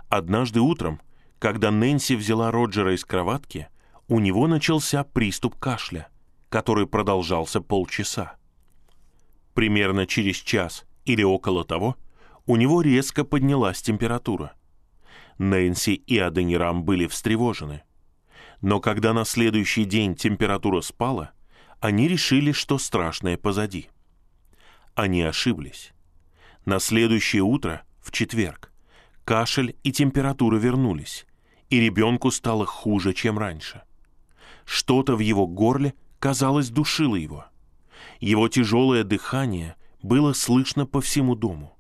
Однажды 0.08 0.60
утром, 0.60 1.02
когда 1.40 1.72
Нэнси 1.72 2.16
взяла 2.16 2.52
Роджера 2.52 2.94
из 2.94 3.06
кроватки, 3.06 3.68
у 4.08 4.20
него 4.20 4.48
начался 4.48 5.04
приступ 5.04 5.56
кашля, 5.56 6.10
который 6.50 6.86
продолжался 6.86 7.62
полчаса. 7.62 8.36
Примерно 9.54 10.06
через 10.06 10.36
час 10.36 10.86
или 11.06 11.24
около 11.24 11.64
того 11.64 11.96
у 12.46 12.56
него 12.56 12.82
резко 12.82 13.24
поднялась 13.24 13.82
температура. 13.82 14.54
Нэнси 15.38 15.94
и 15.94 16.18
Аденирам 16.18 16.84
были 16.84 17.08
встревожены. 17.08 17.84
Но 18.62 18.82
когда 18.82 19.14
на 19.14 19.24
следующий 19.24 19.86
день 19.86 20.16
температура 20.16 20.82
спала, 20.82 21.32
они 21.80 22.10
решили, 22.10 22.52
что 22.52 22.78
страшное 22.78 23.38
позади. 23.38 23.90
Они 24.96 25.22
ошиблись. 25.22 25.92
На 26.66 26.80
следующее 26.80 27.44
утро, 27.44 27.84
в 28.02 28.12
четверг, 28.12 28.74
кашель 29.24 29.78
и 29.84 29.94
температура 29.94 30.58
вернулись, 30.58 31.26
и 31.70 31.80
ребенку 31.80 32.32
стало 32.32 32.66
хуже, 32.66 33.14
чем 33.14 33.38
раньше. 33.38 33.84
Что-то 34.66 35.16
в 35.16 35.20
его 35.20 35.48
горле, 35.48 35.94
казалось, 36.20 36.70
душило 36.70 37.16
его. 37.16 37.46
Его 38.20 38.48
тяжелое 38.48 39.04
дыхание 39.04 39.76
было 40.02 40.34
слышно 40.34 40.86
по 40.86 41.02
всему 41.02 41.36
дому. 41.36 41.78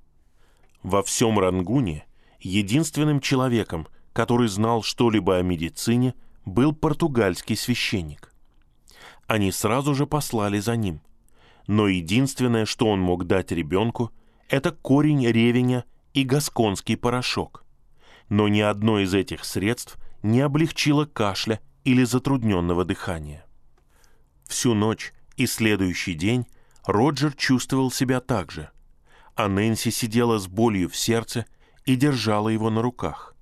Во 0.84 1.04
всем 1.04 1.40
Рангуне 1.40 2.06
единственным 2.40 3.20
человеком, 3.20 3.88
который 4.14 4.48
знал 4.48 4.82
что-либо 4.82 5.38
о 5.38 5.42
медицине, 5.42 6.14
был 6.46 6.74
португальский 6.74 7.56
священник. 7.56 8.34
Они 9.28 9.52
сразу 9.52 9.94
же 9.94 10.08
послали 10.08 10.60
за 10.60 10.76
ним. 10.76 11.02
Но 11.68 11.88
единственное, 11.88 12.66
что 12.66 12.88
он 12.88 13.00
мог 13.00 13.28
дать 13.28 13.52
ребенку, 13.52 14.12
это 14.48 14.72
корень 14.72 15.28
ревеня 15.28 15.86
и 16.14 16.24
гасконский 16.24 16.98
порошок. 16.98 17.64
Но 18.30 18.48
ни 18.48 18.62
одно 18.62 19.00
из 19.00 19.14
этих 19.14 19.44
средств 19.44 19.98
не 20.22 20.42
облегчило 20.42 21.06
кашля 21.06 21.60
или 21.84 22.04
затрудненного 22.04 22.86
дыхания. 22.86 23.46
Всю 24.48 24.74
ночь 24.74 25.14
и 25.36 25.48
следующий 25.48 26.14
день 26.14 26.46
Роджер 26.86 27.34
чувствовал 27.34 27.92
себя 27.92 28.20
так 28.20 28.52
же, 28.52 28.70
а 29.36 29.48
Нэнси 29.48 29.90
сидела 29.90 30.38
с 30.38 30.48
болью 30.48 30.90
в 30.90 30.98
сердце 30.98 31.46
и 31.86 31.96
держала 31.96 32.50
его 32.50 32.70
на 32.70 32.82
руках. 32.82 33.36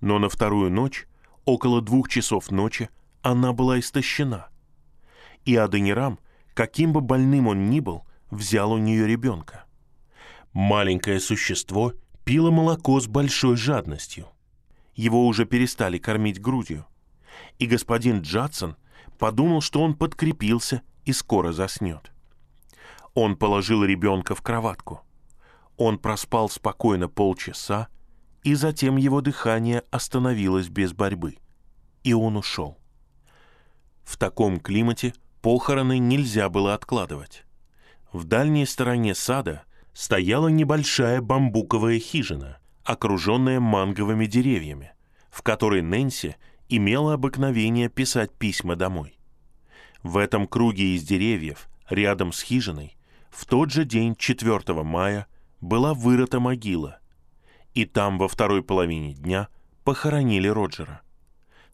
Но 0.00 0.18
на 0.18 0.28
вторую 0.28 0.70
ночь, 0.70 1.06
около 1.44 1.80
двух 1.80 2.08
часов 2.08 2.50
ночи, 2.50 2.90
она 3.22 3.52
была 3.52 3.78
истощена. 3.78 4.48
И 5.44 5.56
Аденирам, 5.56 6.18
каким 6.54 6.92
бы 6.92 7.00
больным 7.00 7.46
он 7.46 7.70
ни 7.70 7.80
был, 7.80 8.04
взял 8.30 8.72
у 8.72 8.78
нее 8.78 9.06
ребенка. 9.06 9.64
Маленькое 10.52 11.20
существо 11.20 11.92
пило 12.26 12.50
молоко 12.50 12.98
с 12.98 13.06
большой 13.06 13.56
жадностью. 13.56 14.26
Его 14.96 15.28
уже 15.28 15.46
перестали 15.46 15.96
кормить 15.96 16.40
грудью. 16.40 16.84
И 17.60 17.66
господин 17.66 18.22
Джадсон 18.22 18.76
подумал, 19.16 19.60
что 19.60 19.80
он 19.80 19.94
подкрепился 19.94 20.82
и 21.04 21.12
скоро 21.12 21.52
заснет. 21.52 22.10
Он 23.14 23.36
положил 23.36 23.84
ребенка 23.84 24.34
в 24.34 24.42
кроватку. 24.42 25.02
Он 25.76 25.98
проспал 25.98 26.48
спокойно 26.50 27.08
полчаса, 27.08 27.86
и 28.42 28.54
затем 28.54 28.96
его 28.96 29.20
дыхание 29.20 29.84
остановилось 29.92 30.68
без 30.68 30.92
борьбы, 30.92 31.36
и 32.02 32.12
он 32.12 32.36
ушел. 32.36 32.76
В 34.02 34.16
таком 34.16 34.58
климате 34.58 35.14
похороны 35.42 35.98
нельзя 35.98 36.48
было 36.48 36.74
откладывать. 36.74 37.44
В 38.12 38.24
дальней 38.24 38.66
стороне 38.66 39.14
сада 39.14 39.62
стояла 39.96 40.48
небольшая 40.48 41.22
бамбуковая 41.22 41.98
хижина, 41.98 42.58
окруженная 42.84 43.60
манговыми 43.60 44.26
деревьями, 44.26 44.92
в 45.30 45.40
которой 45.40 45.80
Нэнси 45.80 46.36
имела 46.68 47.14
обыкновение 47.14 47.88
писать 47.88 48.30
письма 48.30 48.76
домой. 48.76 49.18
В 50.02 50.18
этом 50.18 50.46
круге 50.46 50.94
из 50.94 51.02
деревьев, 51.02 51.66
рядом 51.88 52.32
с 52.32 52.42
хижиной, 52.42 52.94
в 53.30 53.46
тот 53.46 53.70
же 53.70 53.86
день, 53.86 54.14
4 54.16 54.82
мая, 54.82 55.28
была 55.62 55.94
вырыта 55.94 56.40
могила, 56.40 56.98
и 57.72 57.86
там 57.86 58.18
во 58.18 58.28
второй 58.28 58.62
половине 58.62 59.14
дня 59.14 59.48
похоронили 59.82 60.48
Роджера. 60.48 61.00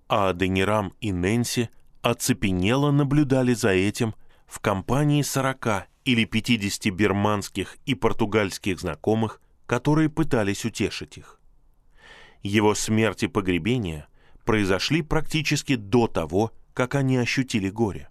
А 0.07 0.29
Аденирам 0.29 0.93
и 1.01 1.11
Нэнси 1.11 1.70
оцепенело 2.03 2.93
наблюдали 2.93 3.53
за 3.53 3.70
этим 3.70 4.14
в 4.47 4.61
компании 4.61 5.23
сорока 5.23 5.87
или 6.05 6.24
пятидесяти 6.24 6.88
берманских 6.88 7.76
и 7.86 7.94
португальских 7.94 8.80
знакомых, 8.80 9.40
которые 9.66 10.09
пытались 10.09 10.64
утешить 10.64 11.18
их. 11.18 11.40
Его 12.42 12.74
смерть 12.74 13.22
и 13.22 13.28
погребение 13.28 14.07
произошли 14.44 15.03
практически 15.03 15.76
до 15.76 16.09
того, 16.09 16.53
как 16.74 16.94
они 16.94 17.16
ощутили 17.16 17.70
горе. 17.70 18.09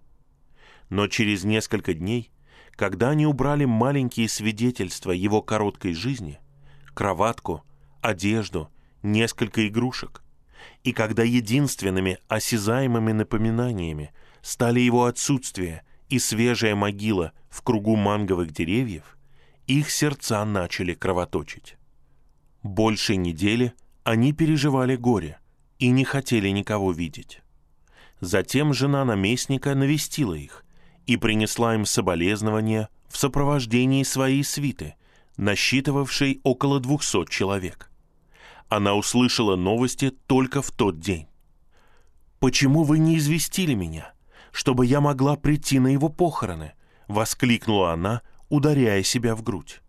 Но 0.88 1.06
через 1.08 1.44
несколько 1.44 1.94
дней 1.94 2.32
когда 2.76 3.10
они 3.10 3.26
убрали 3.26 3.64
маленькие 3.64 4.28
свидетельства 4.28 5.12
его 5.12 5.42
короткой 5.42 5.94
жизни, 5.94 6.40
кроватку, 6.94 7.62
одежду, 8.00 8.70
несколько 9.02 9.68
игрушек, 9.68 10.22
и 10.82 10.92
когда 10.92 11.22
единственными 11.22 12.18
осязаемыми 12.28 13.12
напоминаниями 13.12 14.12
стали 14.40 14.80
его 14.80 15.04
отсутствие 15.04 15.84
и 16.12 16.18
свежая 16.18 16.74
могила 16.74 17.32
в 17.48 17.62
кругу 17.62 17.96
манговых 17.96 18.52
деревьев, 18.52 19.16
их 19.66 19.90
сердца 19.90 20.44
начали 20.44 20.92
кровоточить. 20.92 21.76
Больше 22.62 23.16
недели 23.16 23.72
они 24.04 24.34
переживали 24.34 24.96
горе 24.96 25.38
и 25.78 25.88
не 25.88 26.04
хотели 26.04 26.50
никого 26.50 26.92
видеть. 26.92 27.40
Затем 28.20 28.74
жена 28.74 29.06
наместника 29.06 29.74
навестила 29.74 30.34
их 30.34 30.66
и 31.06 31.16
принесла 31.16 31.76
им 31.76 31.86
соболезнования 31.86 32.90
в 33.08 33.16
сопровождении 33.16 34.02
своей 34.02 34.44
свиты, 34.44 34.96
насчитывавшей 35.38 36.42
около 36.42 36.78
двухсот 36.78 37.30
человек. 37.30 37.90
Она 38.68 38.96
услышала 38.96 39.56
новости 39.56 40.10
только 40.10 40.60
в 40.60 40.72
тот 40.72 41.00
день. 41.00 41.28
«Почему 42.38 42.82
вы 42.82 42.98
не 42.98 43.16
известили 43.16 43.72
меня, 43.72 44.11
чтобы 44.52 44.86
я 44.86 45.00
могла 45.00 45.36
прийти 45.36 45.80
на 45.80 45.88
его 45.88 46.08
похороны?»— 46.08 46.74
воскликнула 47.08 47.92
она, 47.92 48.22
ударяя 48.48 49.02
себя 49.02 49.34
в 49.34 49.42
грудь. 49.42 49.82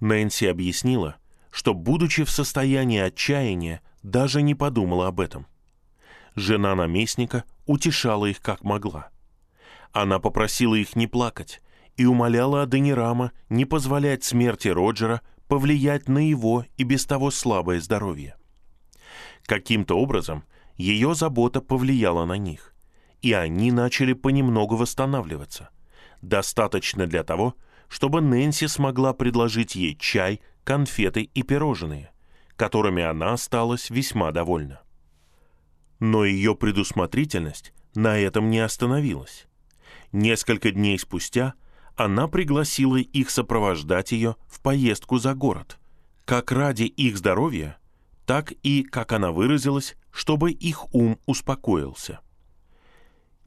Нэнси 0.00 0.46
объяснила, 0.46 1.16
что, 1.50 1.74
будучи 1.74 2.24
в 2.24 2.30
состоянии 2.30 3.00
отчаяния, 3.00 3.82
даже 4.02 4.40
не 4.40 4.54
подумала 4.54 5.08
об 5.08 5.20
этом. 5.20 5.46
Жена 6.34 6.74
наместника 6.74 7.44
утешала 7.66 8.26
их 8.26 8.40
как 8.40 8.64
могла— 8.64 9.10
она 9.96 10.18
попросила 10.18 10.74
их 10.74 10.94
не 10.94 11.06
плакать 11.06 11.62
и 11.96 12.04
умоляла 12.04 12.64
Аденирама 12.64 13.32
не 13.48 13.64
позволять 13.64 14.24
смерти 14.24 14.68
Роджера 14.68 15.22
повлиять 15.48 16.06
на 16.06 16.18
его 16.18 16.66
и 16.76 16.82
без 16.82 17.06
того 17.06 17.30
слабое 17.30 17.80
здоровье. 17.80 18.36
Каким-то 19.46 19.98
образом 19.98 20.44
ее 20.76 21.14
забота 21.14 21.62
повлияла 21.62 22.26
на 22.26 22.36
них, 22.36 22.74
и 23.26 23.32
они 23.32 23.72
начали 23.72 24.12
понемногу 24.12 24.76
восстанавливаться. 24.76 25.70
Достаточно 26.22 27.08
для 27.08 27.24
того, 27.24 27.56
чтобы 27.88 28.20
Нэнси 28.20 28.68
смогла 28.68 29.14
предложить 29.14 29.74
ей 29.74 29.96
чай, 29.96 30.40
конфеты 30.62 31.22
и 31.22 31.42
пирожные, 31.42 32.12
которыми 32.54 33.02
она 33.02 33.32
осталась 33.32 33.90
весьма 33.90 34.30
довольна. 34.30 34.80
Но 35.98 36.24
ее 36.24 36.54
предусмотрительность 36.54 37.72
на 37.96 38.16
этом 38.16 38.48
не 38.48 38.60
остановилась. 38.60 39.48
Несколько 40.12 40.70
дней 40.70 40.96
спустя 40.96 41.54
она 41.96 42.28
пригласила 42.28 42.98
их 42.98 43.30
сопровождать 43.30 44.12
ее 44.12 44.36
в 44.46 44.60
поездку 44.60 45.18
за 45.18 45.34
город, 45.34 45.80
как 46.24 46.52
ради 46.52 46.84
их 46.84 47.18
здоровья, 47.18 47.76
так 48.24 48.52
и, 48.62 48.84
как 48.84 49.10
она 49.10 49.32
выразилась, 49.32 49.96
чтобы 50.12 50.52
их 50.52 50.94
ум 50.94 51.18
успокоился. 51.26 52.20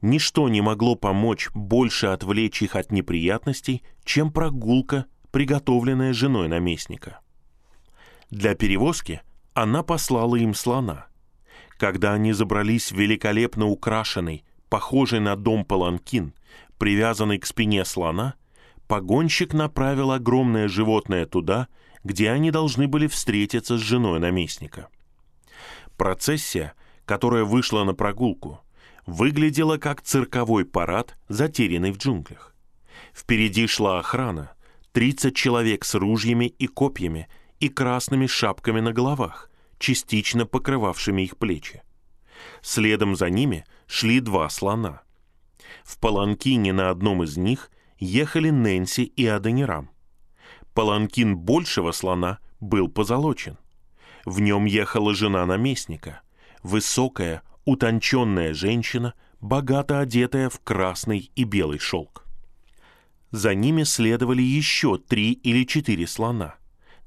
Ничто 0.02 0.48
не 0.48 0.62
могло 0.62 0.94
помочь 0.94 1.50
больше 1.54 2.06
отвлечь 2.06 2.62
их 2.62 2.74
от 2.74 2.90
неприятностей, 2.90 3.82
чем 4.04 4.32
прогулка, 4.32 5.06
приготовленная 5.30 6.12
женой 6.12 6.48
наместника. 6.48 7.20
Для 8.30 8.54
перевозки 8.54 9.20
она 9.54 9.82
послала 9.82 10.36
им 10.36 10.54
слона, 10.54 11.06
Когда 11.76 12.12
они 12.12 12.32
забрались 12.34 12.92
в 12.92 12.96
великолепно 12.96 13.66
украшенный, 13.66 14.44
похожий 14.68 15.18
на 15.18 15.34
дом 15.34 15.64
паланкин, 15.64 16.34
привязанный 16.78 17.38
к 17.38 17.46
спине 17.46 17.86
слона, 17.86 18.34
погонщик 18.86 19.54
направил 19.54 20.12
огромное 20.12 20.68
животное 20.68 21.24
туда, 21.24 21.68
где 22.04 22.30
они 22.30 22.50
должны 22.50 22.86
были 22.86 23.06
встретиться 23.06 23.78
с 23.78 23.80
женой 23.80 24.20
наместника. 24.20 24.88
Процессия, 25.96 26.74
которая 27.06 27.44
вышла 27.44 27.84
на 27.84 27.94
прогулку, 27.94 28.60
выглядела 29.10 29.76
как 29.76 30.02
цирковой 30.02 30.64
парад, 30.64 31.16
затерянный 31.28 31.90
в 31.90 31.98
джунглях. 31.98 32.54
Впереди 33.12 33.66
шла 33.66 33.98
охрана, 33.98 34.52
30 34.92 35.34
человек 35.34 35.84
с 35.84 35.94
ружьями 35.94 36.46
и 36.46 36.66
копьями 36.68 37.28
и 37.58 37.68
красными 37.68 38.26
шапками 38.26 38.80
на 38.80 38.92
головах, 38.92 39.50
частично 39.78 40.46
покрывавшими 40.46 41.22
их 41.22 41.36
плечи. 41.36 41.82
Следом 42.62 43.16
за 43.16 43.30
ними 43.30 43.64
шли 43.86 44.20
два 44.20 44.48
слона. 44.48 45.02
В 45.84 45.98
паланкине 45.98 46.72
на 46.72 46.90
одном 46.90 47.24
из 47.24 47.36
них 47.36 47.70
ехали 47.98 48.50
Нэнси 48.50 49.02
и 49.02 49.26
Аденирам. 49.26 49.90
Паланкин 50.72 51.36
большего 51.36 51.90
слона 51.90 52.38
был 52.60 52.88
позолочен. 52.88 53.58
В 54.24 54.40
нем 54.40 54.66
ехала 54.66 55.14
жена 55.14 55.44
наместника, 55.46 56.22
высокая, 56.62 57.42
утонченная 57.64 58.54
женщина, 58.54 59.14
богато 59.40 60.00
одетая 60.00 60.48
в 60.48 60.60
красный 60.60 61.30
и 61.34 61.44
белый 61.44 61.78
шелк. 61.78 62.26
За 63.30 63.54
ними 63.54 63.84
следовали 63.84 64.42
еще 64.42 64.98
три 64.98 65.32
или 65.32 65.64
четыре 65.64 66.06
слона, 66.06 66.56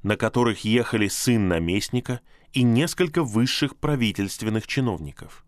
на 0.04 0.16
которых 0.16 0.64
ехали 0.64 1.08
сын 1.08 1.48
наместника 1.48 2.22
и 2.54 2.64
несколько 2.64 3.24
высших 3.24 3.78
правительственных 3.78 4.68
чиновников. 4.68 5.46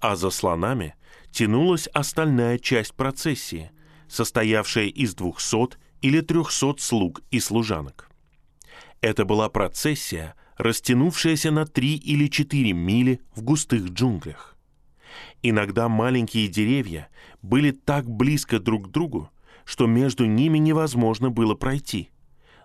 А 0.00 0.14
за 0.14 0.30
слонами 0.30 0.94
тянулась 1.30 1.88
остальная 1.88 2.58
часть 2.58 2.94
процессии, 2.94 3.70
состоявшая 4.08 4.86
из 4.86 5.14
двухсот 5.14 5.78
или 6.02 6.20
трехсот 6.20 6.80
слуг 6.80 7.22
и 7.30 7.40
служанок. 7.40 8.10
Это 9.00 9.24
была 9.24 9.48
процессия, 9.48 10.34
растянувшаяся 10.56 11.50
на 11.50 11.66
три 11.66 11.96
или 11.96 12.28
четыре 12.28 12.72
мили 12.72 13.20
в 13.34 13.42
густых 13.42 13.88
джунглях. 13.88 14.56
Иногда 15.42 15.88
маленькие 15.88 16.48
деревья 16.48 17.08
были 17.42 17.70
так 17.70 18.08
близко 18.08 18.58
друг 18.58 18.88
к 18.88 18.90
другу, 18.90 19.30
что 19.64 19.86
между 19.86 20.24
ними 20.24 20.58
невозможно 20.58 21.30
было 21.30 21.54
пройти. 21.54 22.10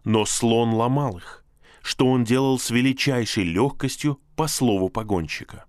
Но 0.03 0.25
слон 0.25 0.73
ломал 0.73 1.17
их, 1.17 1.45
что 1.81 2.07
он 2.07 2.23
делал 2.23 2.59
с 2.59 2.69
величайшей 2.69 3.43
легкостью 3.43 4.19
по 4.35 4.47
слову 4.47 4.89
погонщика. 4.89 5.65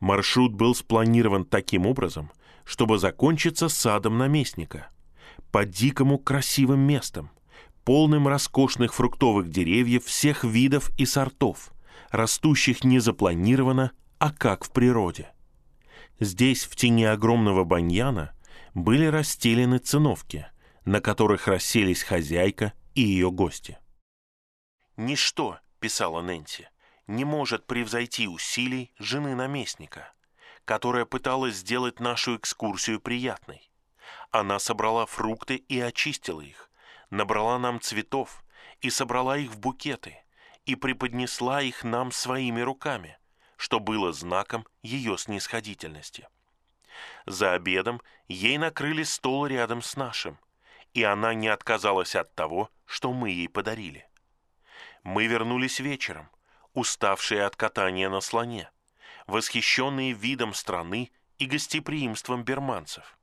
Маршрут 0.00 0.52
был 0.52 0.74
спланирован 0.74 1.44
таким 1.44 1.86
образом, 1.86 2.30
чтобы 2.64 2.98
закончиться 2.98 3.68
садом 3.68 4.18
наместника, 4.18 4.90
по 5.50 5.64
дикому 5.64 6.18
красивым 6.18 6.80
местам, 6.80 7.30
полным 7.84 8.26
роскошных 8.28 8.94
фруктовых 8.94 9.48
деревьев 9.48 10.04
всех 10.04 10.44
видов 10.44 10.90
и 10.98 11.06
сортов, 11.06 11.72
растущих 12.10 12.84
не 12.84 12.98
запланированно, 12.98 13.92
а 14.18 14.32
как 14.32 14.64
в 14.64 14.70
природе. 14.70 15.32
Здесь, 16.20 16.64
в 16.64 16.76
тени 16.76 17.04
огромного 17.04 17.64
баньяна, 17.64 18.34
были 18.72 19.06
расстелены 19.06 19.78
циновки, 19.78 20.46
на 20.84 21.00
которых 21.00 21.46
расселись 21.48 22.02
хозяйка 22.02 22.72
и 22.94 23.02
ее 23.02 23.30
гости. 23.30 23.78
«Ничто»,— 24.96 25.58
писала 25.80 26.22
Нэнси,— 26.22 26.68
«не 27.06 27.24
может 27.24 27.66
превзойти 27.66 28.28
усилий 28.28 28.92
жены 28.98 29.34
наместника, 29.34 30.12
которая 30.64 31.04
пыталась 31.04 31.56
сделать 31.56 32.00
нашу 32.00 32.36
экскурсию 32.36 33.00
приятной. 33.00 33.70
Она 34.30 34.58
собрала 34.58 35.06
фрукты 35.06 35.56
и 35.56 35.80
очистила 35.80 36.40
их, 36.40 36.70
набрала 37.10 37.58
нам 37.58 37.80
цветов 37.80 38.44
и 38.80 38.90
собрала 38.90 39.36
их 39.38 39.50
в 39.50 39.58
букеты, 39.58 40.18
и 40.66 40.76
преподнесла 40.76 41.62
их 41.62 41.84
нам 41.84 42.10
своими 42.10 42.60
руками, 42.60 43.18
что 43.56 43.80
было 43.80 44.12
знаком 44.12 44.66
ее 44.82 45.18
снисходительности. 45.18 46.28
За 47.26 47.52
обедом 47.52 48.00
ей 48.28 48.58
накрыли 48.58 49.02
стол 49.02 49.46
рядом 49.46 49.82
с 49.82 49.96
нашим, 49.96 50.38
и 50.92 51.02
она 51.02 51.34
не 51.34 51.48
отказалась 51.48 52.14
от 52.14 52.34
того, 52.34 52.70
что 52.86 53.12
мы 53.12 53.30
ей 53.30 53.48
подарили. 53.48 54.08
Мы 55.02 55.26
вернулись 55.26 55.80
вечером, 55.80 56.30
уставшие 56.72 57.44
от 57.44 57.56
катания 57.56 58.08
на 58.08 58.20
слоне, 58.20 58.70
восхищенные 59.26 60.12
видом 60.12 60.54
страны 60.54 61.10
и 61.38 61.46
гостеприимством 61.46 62.44
берманцев, 62.44 63.18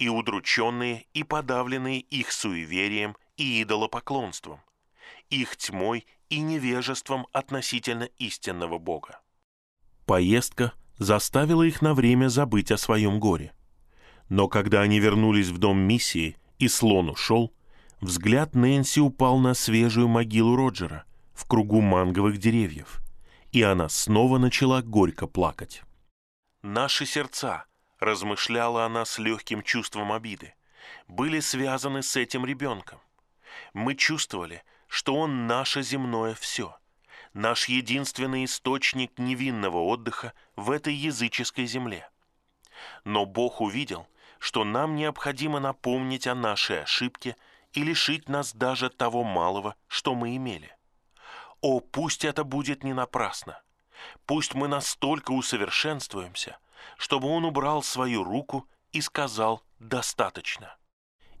и 0.00 0.08
удрученные 0.08 1.04
и 1.12 1.22
подавленные 1.22 2.00
их 2.00 2.32
суеверием 2.32 3.16
и 3.36 3.62
идолопоклонством, 3.62 4.60
их 5.28 5.56
тьмой 5.56 6.06
и 6.30 6.40
невежеством 6.40 7.26
относительно 7.32 8.04
истинного 8.18 8.78
Бога. 8.78 9.20
Поездка 10.06 10.72
заставило 10.96 11.62
их 11.62 11.82
на 11.82 11.92
время 11.92 12.28
забыть 12.28 12.72
о 12.72 12.78
своем 12.78 13.20
горе. 13.20 13.52
Но 14.30 14.48
когда 14.48 14.80
они 14.80 14.98
вернулись 15.00 15.48
в 15.48 15.58
дом 15.58 15.78
миссии 15.78 16.36
и 16.58 16.66
слон 16.68 17.10
ушел, 17.10 17.52
взгляд 18.00 18.54
Нэнси 18.54 19.00
упал 19.00 19.38
на 19.38 19.52
свежую 19.52 20.08
могилу 20.08 20.56
Роджера 20.56 21.04
в 21.34 21.46
кругу 21.46 21.82
манговых 21.82 22.38
деревьев, 22.38 23.00
и 23.52 23.60
она 23.60 23.90
снова 23.90 24.38
начала 24.38 24.80
горько 24.80 25.26
плакать. 25.26 25.82
«Наши 26.62 27.04
сердца»,— 27.04 27.66
размышляла 28.00 28.84
она 28.84 29.04
с 29.04 29.18
легким 29.18 29.62
чувством 29.62 30.12
обиды, 30.12 30.54
«были 31.06 31.40
связаны 31.40 32.02
с 32.02 32.16
этим 32.16 32.44
ребенком. 32.44 33.00
Мы 33.72 33.94
чувствовали, 33.94 34.64
что 34.88 35.14
он 35.14 35.46
наше 35.46 35.82
земное 35.82 36.34
все— 36.34 36.76
наш 37.32 37.68
единственный 37.68 38.44
источник 38.44 39.18
невинного 39.18 39.78
отдыха 39.78 40.32
в 40.56 40.70
этой 40.70 40.94
языческой 40.94 41.66
земле. 41.66 42.08
Но 43.04 43.26
Бог 43.26 43.60
увидел, 43.60 44.08
что 44.38 44.64
нам 44.64 44.96
необходимо 44.96 45.60
напомнить 45.60 46.26
о 46.26 46.34
нашей 46.34 46.82
ошибке 46.82 47.36
и 47.72 47.82
лишить 47.82 48.28
нас 48.28 48.52
даже 48.52 48.90
того 48.90 49.22
малого, 49.22 49.76
что 49.86 50.14
мы 50.14 50.36
имели. 50.36 50.74
О, 51.60 51.80
пусть 51.80 52.24
это 52.24 52.42
будет 52.42 52.82
не 52.84 52.94
напрасно. 52.94 53.60
Пусть 54.24 54.54
мы 54.54 54.66
настолько 54.66 55.32
усовершенствуемся, 55.32 56.58
чтобы 56.96 57.28
Он 57.28 57.44
убрал 57.44 57.82
свою 57.82 58.24
руку 58.24 58.68
и 58.92 59.00
сказал 59.00 59.62
«достаточно». 59.78 60.76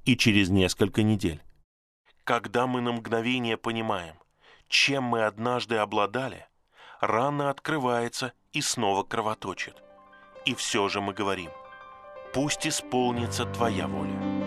И 0.04 0.16
через 0.16 0.48
несколько 0.48 1.02
недель, 1.02 1.42
когда 2.24 2.66
мы 2.66 2.80
на 2.80 2.92
мгновение 2.92 3.56
понимаем– 3.56 4.16
чем 4.70 5.02
мы 5.02 5.24
однажды 5.24 5.76
обладали, 5.76 6.46
рана 7.00 7.50
открывается 7.50 8.32
и 8.52 8.62
снова 8.62 9.02
кровоточит. 9.02 9.74
И 10.46 10.54
все 10.54 10.88
же 10.88 11.00
мы 11.00 11.12
говорим, 11.12 11.50
пусть 12.32 12.66
исполнится 12.66 13.44
Твоя 13.46 13.88
воля. 13.88 14.39